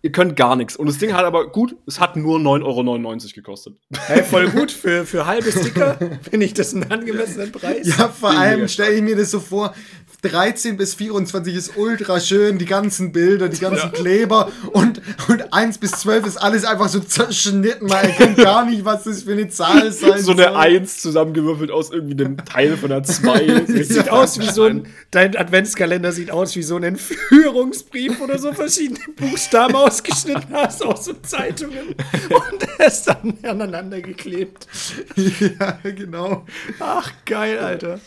[0.02, 0.76] ihr könnt gar nichts.
[0.76, 3.78] Und das Ding hat aber gut, es hat nur 9,99 Euro gekostet.
[4.08, 4.72] Hey, voll gut.
[4.72, 5.98] Für, für halbe Sticker
[6.30, 7.88] finde ich das einen angemessenen Preis.
[7.88, 9.74] Ja, vor allem stelle ich mir das so vor,
[10.22, 15.78] 13 bis 24 ist ultra schön, die ganzen Bilder, die ganzen Kleber und, und 1
[15.78, 19.48] bis 12 ist alles einfach so zerschnitten, man erkennt gar nicht, was das für eine
[19.48, 20.46] Zahl sein So soll.
[20.46, 23.66] eine 1 zusammengewürfelt aus irgendwie einem Teil von einer 2.
[23.84, 28.54] Sieht aus wie so ein, dein Adventskalender sieht aus wie so ein Entführungsbrief oder so
[28.54, 31.96] verschiedene Buchstaben ausgeschnitten hast aus so Zeitungen
[32.30, 34.68] und er ist dann aneinander geklebt.
[35.16, 36.46] Ja, genau.
[36.80, 38.00] Ach, geil, Alter.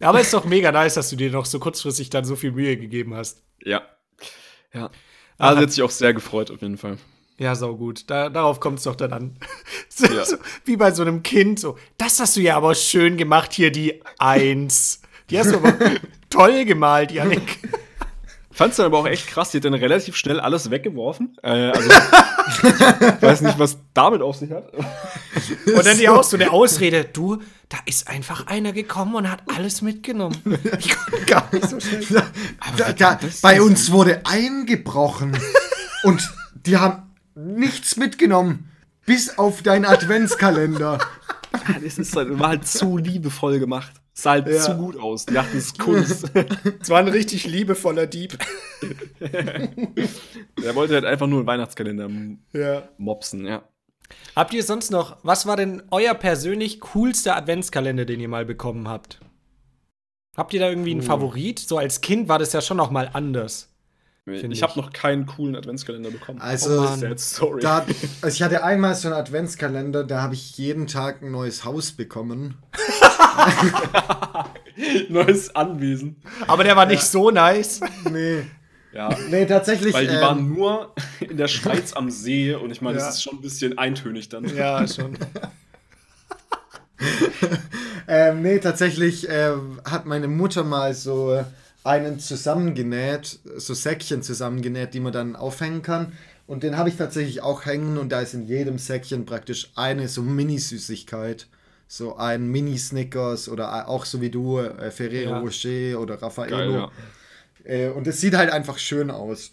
[0.00, 2.76] Aber ist doch mega nice, dass du dir noch so kurzfristig dann so viel Mühe
[2.76, 3.42] gegeben hast.
[3.64, 3.82] Ja.
[4.72, 4.90] Ja.
[5.38, 6.98] Also hat sich auch sehr gefreut, auf jeden Fall.
[7.38, 8.04] Ja, sau gut.
[8.10, 9.36] Da, darauf kommt es doch dann an.
[9.88, 10.24] So, Ja.
[10.24, 11.58] so, wie bei so einem Kind.
[11.58, 15.02] So, das hast du ja aber schön gemacht, hier die Eins.
[15.30, 15.74] Die hast du aber
[16.30, 17.58] toll gemalt, Janik.
[18.52, 21.36] Fand's dann aber auch echt krass, die hat dann relativ schnell alles weggeworfen.
[21.42, 21.90] Äh, also,
[22.48, 22.62] ich
[23.22, 24.72] weiß nicht, was damit auf sich hat.
[25.66, 27.04] Und dann die auch so eine Ausrede.
[27.04, 30.36] Du, da ist einfach einer gekommen und hat alles mitgenommen.
[30.78, 32.22] Ich konnte gar nicht so schnell.
[32.76, 35.36] Da, da, bei uns wurde eingebrochen
[36.02, 36.32] und
[36.66, 37.02] die haben
[37.34, 38.70] nichts mitgenommen,
[39.04, 40.98] bis auf deinen Adventskalender.
[41.52, 43.92] Ja, das ist halt, war halt zu liebevoll gemacht.
[44.20, 44.60] Sah halt Ja.
[44.60, 45.26] zu gut aus.
[45.26, 46.30] Die dachten, das ist Kunst.
[46.80, 48.36] Es war ein richtig liebevoller Dieb.
[49.20, 52.08] Der wollte halt einfach nur einen Weihnachtskalender
[52.52, 52.88] Ja.
[52.98, 53.62] mopsen, ja.
[54.34, 58.88] Habt ihr sonst noch, was war denn euer persönlich coolster Adventskalender, den ihr mal bekommen
[58.88, 59.20] habt?
[60.36, 61.60] Habt ihr da irgendwie einen Favorit?
[61.60, 63.68] So als Kind war das ja schon noch mal anders.
[64.26, 64.62] Ich ich.
[64.62, 66.40] habe noch keinen coolen Adventskalender bekommen.
[66.40, 66.98] Also, Mann.
[66.98, 67.60] Sad Story.
[67.62, 67.86] da,
[68.20, 71.92] also ich hatte einmal so einen Adventskalender, da habe ich jeden Tag ein neues Haus
[71.92, 72.56] bekommen.
[75.08, 76.16] Neues Anwesen.
[76.46, 77.80] Aber der war nicht so nice.
[78.10, 78.42] Nee.
[78.92, 79.10] Ja.
[79.30, 79.92] Nee, tatsächlich.
[79.94, 83.04] Weil die ähm, waren nur in der Schweiz am See und ich meine, Ja.
[83.06, 84.44] das ist schon ein bisschen eintönig dann.
[84.54, 85.16] Ja, schon.
[88.10, 89.52] Ähm, nee, tatsächlich äh,
[89.84, 91.44] hat meine Mutter mal so
[91.84, 96.14] einen zusammengenäht, so Säckchen zusammengenäht, die man dann aufhängen kann.
[96.46, 100.08] Und den habe ich tatsächlich auch hängen und da ist in jedem Säckchen praktisch eine
[100.08, 101.48] so Mini-Süßigkeit.
[101.90, 105.38] So ein Mini-Snickers oder auch so wie du, äh, Ferrero Ja.
[105.40, 106.56] Rocher oder Raffaello.
[106.56, 106.90] Geil, ja.
[107.64, 109.52] Äh, und es sieht halt einfach schön aus.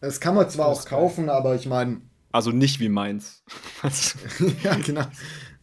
[0.00, 0.98] Das kann man zwar auch ist geil.
[0.98, 2.00] kaufen, aber ich meine,
[2.32, 3.42] Also nicht wie meins.
[4.64, 5.04] ja, genau.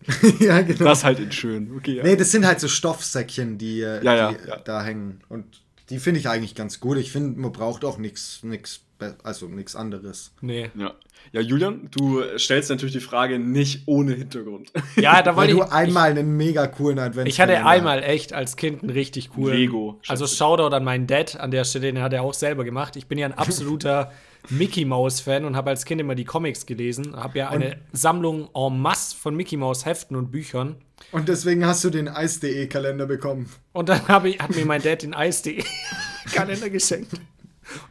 [0.39, 0.85] ja, genau.
[0.85, 1.75] Das halt in schön.
[1.75, 2.03] Okay, ja.
[2.03, 4.57] Nee, das sind halt so Stoffsäckchen, die, äh, Ja, die ja.
[4.57, 5.21] da hängen.
[5.27, 6.97] Und die finde ich eigentlich ganz gut.
[6.97, 8.81] Ich finde, man braucht auch nichts, nichts,
[9.23, 10.31] also nichts anderes.
[10.41, 10.69] Nee.
[10.75, 10.93] Ja.
[11.31, 14.71] ja, Julian, du stellst natürlich die Frage nicht ohne Hintergrund.
[14.95, 15.71] Ja, da Weil wollte du ich.
[15.71, 19.55] einmal einen mega coolen Advent Ich hatte einmal echt als Kind einen richtig coolen.
[19.57, 20.31] Lego, Also ich.
[20.31, 22.95] Shoutout an meinen Dad an der Stelle, den hat er auch selber gemacht.
[22.95, 24.11] Ich bin ja ein absoluter
[24.49, 27.15] Mickey Mouse Fan und habe als Kind immer die Comics gelesen.
[27.15, 30.75] Habe ja eine Sammlung en masse von Mickey Mouse Heften und Büchern.
[31.11, 33.49] Und deswegen hast du den Eis.de-Kalender bekommen.
[33.73, 35.63] Und dann habe ich, hat mir mein Dad den Eis.de
[36.33, 37.11] Kalender geschenkt.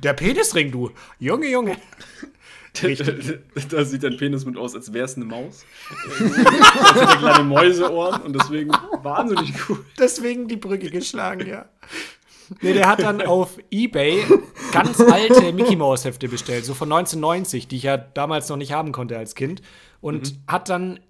[0.03, 0.91] Der Penisring, du.
[1.19, 1.77] Junge, Junge.
[3.71, 5.65] da sieht dein Penis mit aus, als wäre es eine Maus.
[6.19, 8.71] Das hat kleine Mäuseohren und deswegen
[9.03, 9.85] wahnsinnig cool.
[9.99, 11.67] Deswegen die Brücke geschlagen, ja.
[12.61, 14.23] Nee, der hat dann auf Ebay
[14.73, 18.73] ganz alte Mickey Mouse Hefte bestellt, so von 1990, die ich ja damals noch nicht
[18.73, 19.63] haben konnte als Kind.
[20.01, 21.01] Und hat dann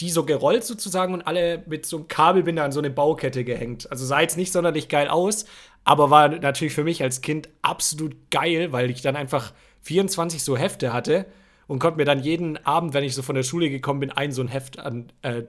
[0.00, 3.90] die so gerollt sozusagen und alle mit so einem Kabelbinder an so eine Baukette gehängt.
[3.90, 5.46] Also sah jetzt nicht sonderlich geil aus,
[5.86, 10.56] aber war natürlich für mich als Kind absolut geil, weil ich dann einfach 24 so
[10.56, 11.26] Hefte hatte
[11.68, 14.32] und konnte mir dann jeden Abend, wenn ich so von der Schule gekommen bin, ein
[14.32, 15.44] so ein Heft an, äh,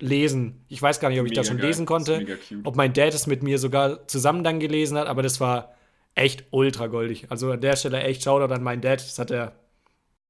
[0.00, 0.64] lesen.
[0.68, 1.66] Ich weiß gar nicht, ob ich Mega das schon geil.
[1.68, 2.66] lesen konnte, mega cute.
[2.66, 5.72] ob mein Dad es mit mir sogar zusammen dann gelesen hat, aber das war
[6.16, 7.26] echt ultra goldig.
[7.30, 9.00] Also an der Stelle echt Shoutout an meinen Dad.
[9.00, 9.54] Das hat er,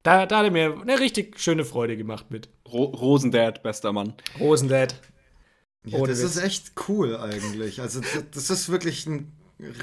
[0.02, 2.50] da, da hat er mir eine richtig schöne Freude gemacht mit.
[2.70, 4.12] Ro Rosendad, bester Mann.
[4.38, 5.00] Rosendad.
[5.86, 6.36] Ja, das Witz.
[6.36, 7.80] ist echt cool eigentlich.
[7.80, 9.24] Also das, das ist wirklich eine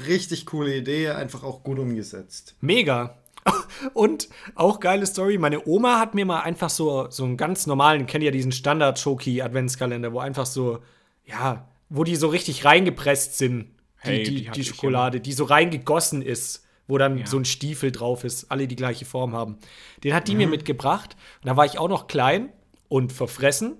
[0.06, 2.54] richtig coole Idee, einfach auch gut umgesetzt.
[2.60, 3.18] Mega.
[3.94, 8.06] Und auch geile Story, meine Oma hat mir mal einfach so, so einen ganz normalen,
[8.06, 10.78] kennt ihr ja diesen Standard-Schoki-Adventskalender, wo einfach so,
[11.26, 13.66] ja, wo die so richtig reingepresst sind,
[14.04, 17.26] die, Hey, die, die die, Schokolade, die so reingegossen ist, wo dann Ja.
[17.26, 19.56] so ein Stiefel drauf ist, alle die gleiche Form haben.
[20.02, 20.38] Den hat die Mhm.
[20.38, 22.50] mir mitgebracht und da war ich auch noch klein
[22.88, 23.76] und verfressen.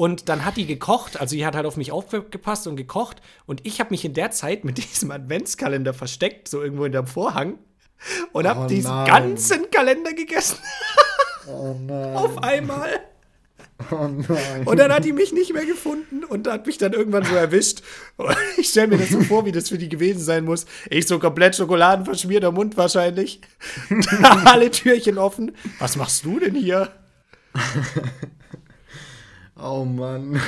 [0.00, 3.20] Und dann hat die gekocht, also die hat halt auf mich aufgepasst und gekocht.
[3.44, 7.06] Und ich habe mich in der Zeit mit diesem Adventskalender versteckt, so irgendwo in der
[7.06, 7.58] Vorhang.
[8.32, 9.06] Und habe Oh diesen nein.
[9.06, 10.56] ganzen Kalender gegessen.
[11.46, 12.16] Oh nein.
[12.16, 12.98] Auf einmal.
[13.90, 14.62] Oh nein.
[14.64, 17.82] Und dann hat die mich nicht mehr gefunden und hat mich dann irgendwann so erwischt.
[18.16, 20.64] Und ich stelle mir das so vor, wie das für die gewesen sein muss.
[20.88, 23.42] Ich so komplett schokoladenverschmierter Mund wahrscheinlich.
[24.46, 25.54] Alle Türchen offen.
[25.78, 26.88] Was machst du denn hier?
[29.62, 30.40] Oh Mann.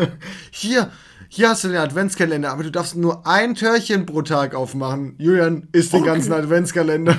[0.50, 0.90] Hier,
[1.28, 5.14] hier hast du den Adventskalender, aber du darfst nur ein Türchen pro Tag aufmachen.
[5.18, 7.16] Julian isst den ganzen Adventskalender.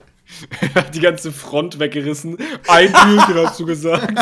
[0.94, 2.36] Die ganze Front weggerissen.
[2.68, 4.12] Ein Türchen hast du gesagt.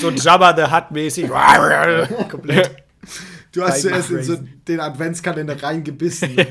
[0.00, 1.28] So Jabba the Hutt mäßig.
[2.30, 2.87] komplett.
[3.58, 6.36] Du hast zuerst in so den Adventskalender reingebissen.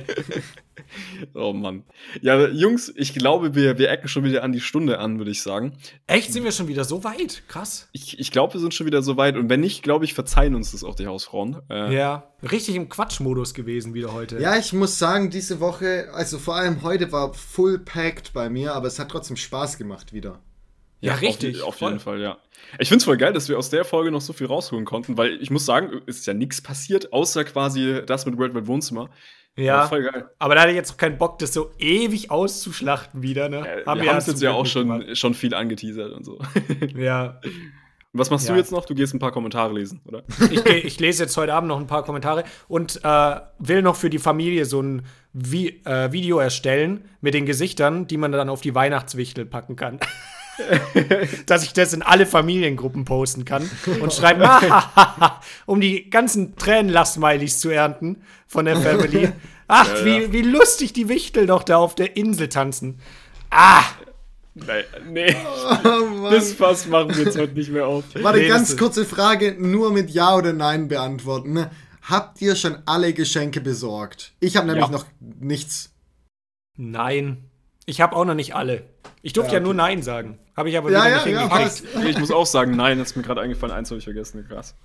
[1.34, 1.84] Oh Mann.
[2.22, 5.41] Ja, Jungs, ich glaube, wir, wir ecken schon wieder an die Stunde an, würde ich
[5.41, 5.74] sagen.
[6.05, 7.43] Echt, sind wir schon wieder so weit?
[7.47, 7.89] Krass.
[7.91, 9.36] Ich, ich glaube, wir sind schon wieder so weit.
[9.36, 11.58] Und wenn nicht, glaube ich, verzeihen uns das auch die Hausfrauen.
[11.70, 14.39] Äh, Ja, richtig im Quatschmodus gewesen wieder heute.
[14.39, 18.74] ja, ich muss sagen, diese Woche, also vor allem heute war full packed bei mir,
[18.74, 20.39] aber es hat trotzdem Spaß gemacht wieder.
[21.00, 21.89] Ja, auf- richtig, Auf, voll.
[21.91, 22.38] jeden Fall, ja.
[22.80, 25.18] Ich finde es voll geil, dass wir aus der Folge noch so viel rausholen konnten,
[25.18, 29.10] weil ich muss sagen, ist ja nichts passiert, außer quasi das mit World Wide Wohnzimmer.
[29.56, 30.30] Ja, Aber voll geil.
[30.38, 33.58] aber da hatte ich jetzt auch keinen Bock, das so ewig auszuschlachten wieder, ne?
[33.82, 35.18] Äh, Haben wir haben es jetzt ja auch schon, gemacht.
[35.18, 36.39] schon viel angeteasert und so.
[36.82, 37.41] und Ja,
[38.14, 38.54] was machst Ja.
[38.54, 38.86] du jetzt noch?
[38.86, 40.24] Du gehst ein paar Kommentare lesen, oder?
[40.52, 44.10] ich, ich lese jetzt heute Abend noch ein paar Kommentare und äh, will noch für
[44.10, 48.62] die Familie so ein Vi äh, Video erstellen mit den Gesichtern, die man dann auf
[48.62, 50.00] die Weihnachtswichtel packen kann.
[51.45, 53.70] Dass ich das in alle Familiengruppen posten kann
[54.01, 59.30] und schreiben, "Hahaha", um die ganzen Tränenlass-Smileys zu ernten von der Family.
[59.68, 60.32] Ach, Ja, wie, ja.
[60.34, 62.99] wie lustig die Wichtel doch da auf der Insel tanzen.
[63.49, 63.84] Ah,
[64.55, 65.36] Nee, nee.
[65.86, 68.05] Oh das Fass machen wir jetzt heute nicht mehr auf.
[68.16, 71.53] Warte, Nee, ganz kurze Frage, nur mit Ja oder Nein beantworten.
[71.53, 71.70] ne?
[72.01, 74.34] Habt ihr schon alle Geschenke besorgt?
[74.39, 74.91] Ich habe nämlich Ja.
[74.91, 75.91] noch nichts.
[76.76, 77.43] nein.
[77.86, 78.84] Ich habe auch noch nicht alle.
[79.22, 79.78] Ich durfte ja, Ja, nur okay.
[79.78, 80.38] Nein sagen.
[80.55, 81.51] Habe ich aber Ja, ja, nicht ja, hingekriegt.
[81.51, 81.84] passt.
[82.07, 84.76] Ich muss auch sagen, nein, das ist mir gerade eingefallen, eins habe ich vergessen, krass.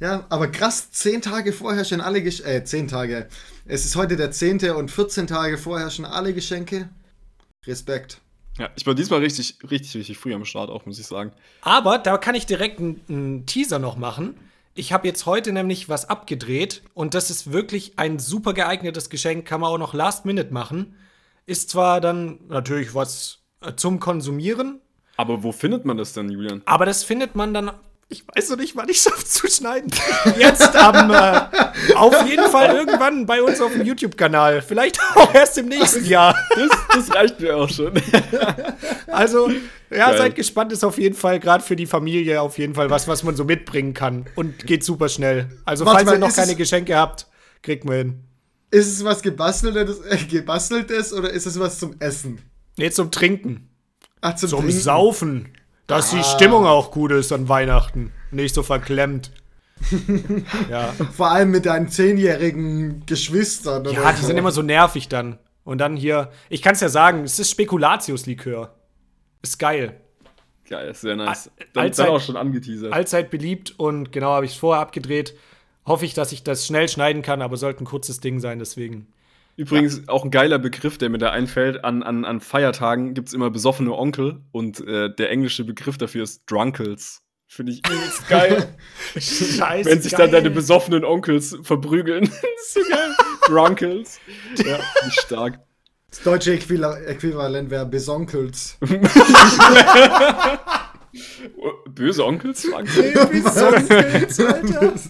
[0.00, 2.50] Ja, aber krass, zehn Tage vorher schon alle Geschenke.
[2.52, 3.28] Äh, zehn Tage.
[3.66, 6.88] Es ist heute der zehnte und 14 Tage vorher schon alle Geschenke.
[7.66, 8.20] Respekt.
[8.58, 11.32] Ja, ich war diesmal richtig, richtig, richtig früh am Start auch, muss ich sagen.
[11.62, 14.34] Aber da kann ich direkt einen, Teaser noch machen.
[14.74, 19.46] Ich habe jetzt heute nämlich was abgedreht und das ist wirklich ein super geeignetes Geschenk,
[19.46, 20.94] kann man auch noch Last Minute machen.
[21.46, 23.39] Ist zwar dann natürlich was
[23.76, 24.80] zum Konsumieren,
[25.16, 26.62] Aber wo findet man das denn, Julian?
[26.64, 27.70] aber das findet man dann.
[28.12, 29.88] Ich weiß noch nicht, wann ich schaffe zu schneiden.
[30.36, 34.62] Jetzt am, äh, auf jeden Fall irgendwann bei uns auf dem YouTube-Kanal.
[34.62, 36.34] Vielleicht auch erst im nächsten Jahr.
[36.56, 37.92] Das, das reicht mir auch schon.
[39.06, 39.50] Also,
[39.90, 40.18] ja, Geil.
[40.18, 43.22] seid gespannt, ist auf jeden Fall, gerade für die Familie, auf jeden Fall was, was
[43.24, 44.26] man so mitbringen kann.
[44.36, 45.48] Und geht super schnell.
[45.64, 47.26] Also, Warte falls mal, ihr noch keine es- Geschenke habt,
[47.62, 48.24] kriegt man hin.
[48.70, 52.38] Ist es was gebasteltes, äh, gebasteltes oder ist es was zum Essen?
[52.76, 53.68] Nee, zum Trinken.
[54.20, 54.80] Ach, zum, Zum Trinken.
[54.80, 55.48] Saufen.
[55.86, 58.12] Dass die Stimmung auch gut ist an Weihnachten.
[58.30, 59.32] Nicht so verklemmt.
[60.70, 60.92] ja.
[61.16, 63.82] Vor allem mit deinen zehnjährigen Geschwistern.
[63.86, 64.26] oder ja, die so.
[64.28, 65.38] sind immer so nervig dann.
[65.64, 68.74] Und dann hier, ich kann es ja sagen, es ist Spekulatiuslikör.
[69.42, 70.00] Ist geil.
[70.68, 71.50] Geil, sehr nice.
[71.72, 72.92] Dann, Allzeit- dann auch schon angeteasert.
[72.92, 75.34] allzeit beliebt und genau habe ich es vorher abgedreht.
[75.86, 79.08] Hoffe ich, dass ich das schnell schneiden kann, aber sollte ein kurzes Ding sein, deswegen.
[79.60, 81.84] Übrigens auch ein geiler Begriff, der mir da einfällt.
[81.84, 86.22] An, an, an Feiertagen gibt es immer besoffene Onkel und äh, der englische Begriff dafür
[86.22, 87.20] ist Drunkles.
[87.46, 88.74] Finde ich übelst geil.
[89.18, 89.90] Scheiße.
[89.90, 92.24] Wenn sich dann deine besoffenen Onkels verprügeln.
[92.24, 93.14] das ist so geil.
[93.48, 94.18] Drunkles.
[94.64, 94.78] Ja,
[95.10, 95.58] stark.
[96.08, 98.78] Das deutsche Äquival Äquivalent wäre Besonkels.
[101.90, 102.62] Böse Onkels?
[102.62, 105.02] Besonkels, Alter.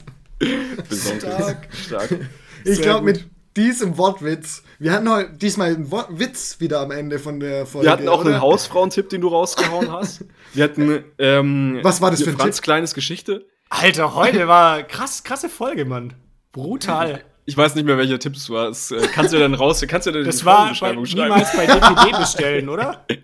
[0.89, 1.69] Besonkels.
[1.87, 2.19] Stark.
[2.65, 3.27] Ich Sehr glaube, gut.
[3.61, 4.63] Mit diesem Wortwitz.
[4.79, 7.87] Wir hatten heute diesmal einen Wort Witz wieder am Ende von der Folge.
[7.87, 8.31] Wir hatten auch oder?
[8.31, 10.25] einen Hausfrauentipp, den du rausgehauen hast.
[10.55, 12.65] Wir hatten, ähm, Was war das für ein Franz Tipp?
[12.65, 13.47] Kleines Geschichte.
[13.69, 16.15] Alter, heute war krass, krasse Folge, Mann.
[16.53, 17.23] Brutal.
[17.45, 18.69] Ich weiß nicht mehr, welcher Tipp es war.
[18.69, 21.55] Das, äh, kannst du dann raus, kannst du dann in Das die war bei, niemals
[21.55, 23.07] bei DPD bestellen, oder?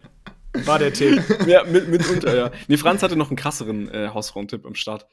[0.65, 1.23] War der Tipp.
[1.47, 2.51] Ja, mit, mitunter, ja.
[2.67, 5.07] Nee, Franz hatte noch einen krasseren äh, Hausfrauentipp am Start.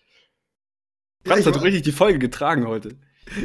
[1.26, 2.95] Franz ich hat richtig die Folge getragen heute.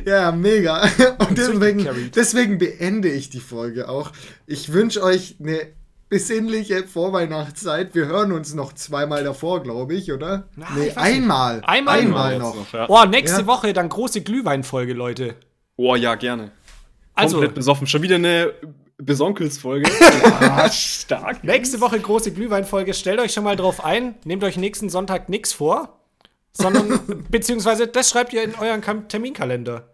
[0.05, 0.83] Ja, mega.
[1.29, 4.13] Und deswegen, deswegen beende ich die Folge auch.
[4.47, 5.69] Ich wünsche euch eine
[6.09, 7.95] besinnliche Vorweihnachtszeit.
[7.95, 10.49] Wir hören uns noch zweimal davor, glaube ich, oder?
[10.57, 11.63] Na, nee, ich einmal.
[11.65, 12.55] Einmal einmal noch.
[12.55, 12.87] noch, ja.
[12.89, 13.47] Oh, nächste Ja.
[13.47, 15.37] Woche dann große Glühweinfolge, Leute.
[15.77, 16.51] Oh ja, gerne.
[17.15, 17.87] Also, Komplett besoffen.
[17.87, 18.53] Schon wieder eine
[18.99, 19.91] Besonkelsfolge.
[20.41, 21.45] ah, stark.
[21.45, 22.95] nächste Woche große Glühweinfolge.
[22.95, 24.15] Stellt euch schon mal drauf ein.
[24.25, 26.01] Nehmt euch nächsten Sonntag nichts vor.
[26.53, 29.93] Sondern, beziehungsweise, das schreibt ihr in euren Terminkalender.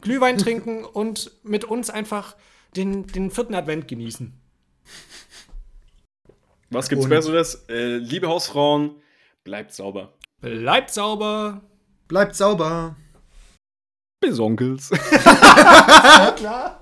[0.00, 2.36] Glühwein trinken und mit uns einfach
[2.76, 4.32] den, den vierten Advent genießen.
[6.70, 7.64] Was gibt's Und- Besseres?
[7.68, 8.96] Äh, liebe Hausfrauen,
[9.44, 10.12] Bleibt sauber.
[10.40, 11.62] Bleibt sauber.
[12.06, 12.94] Bleibt sauber.
[14.20, 14.90] Bis Onkels.
[15.24, 16.80] Ja, klar.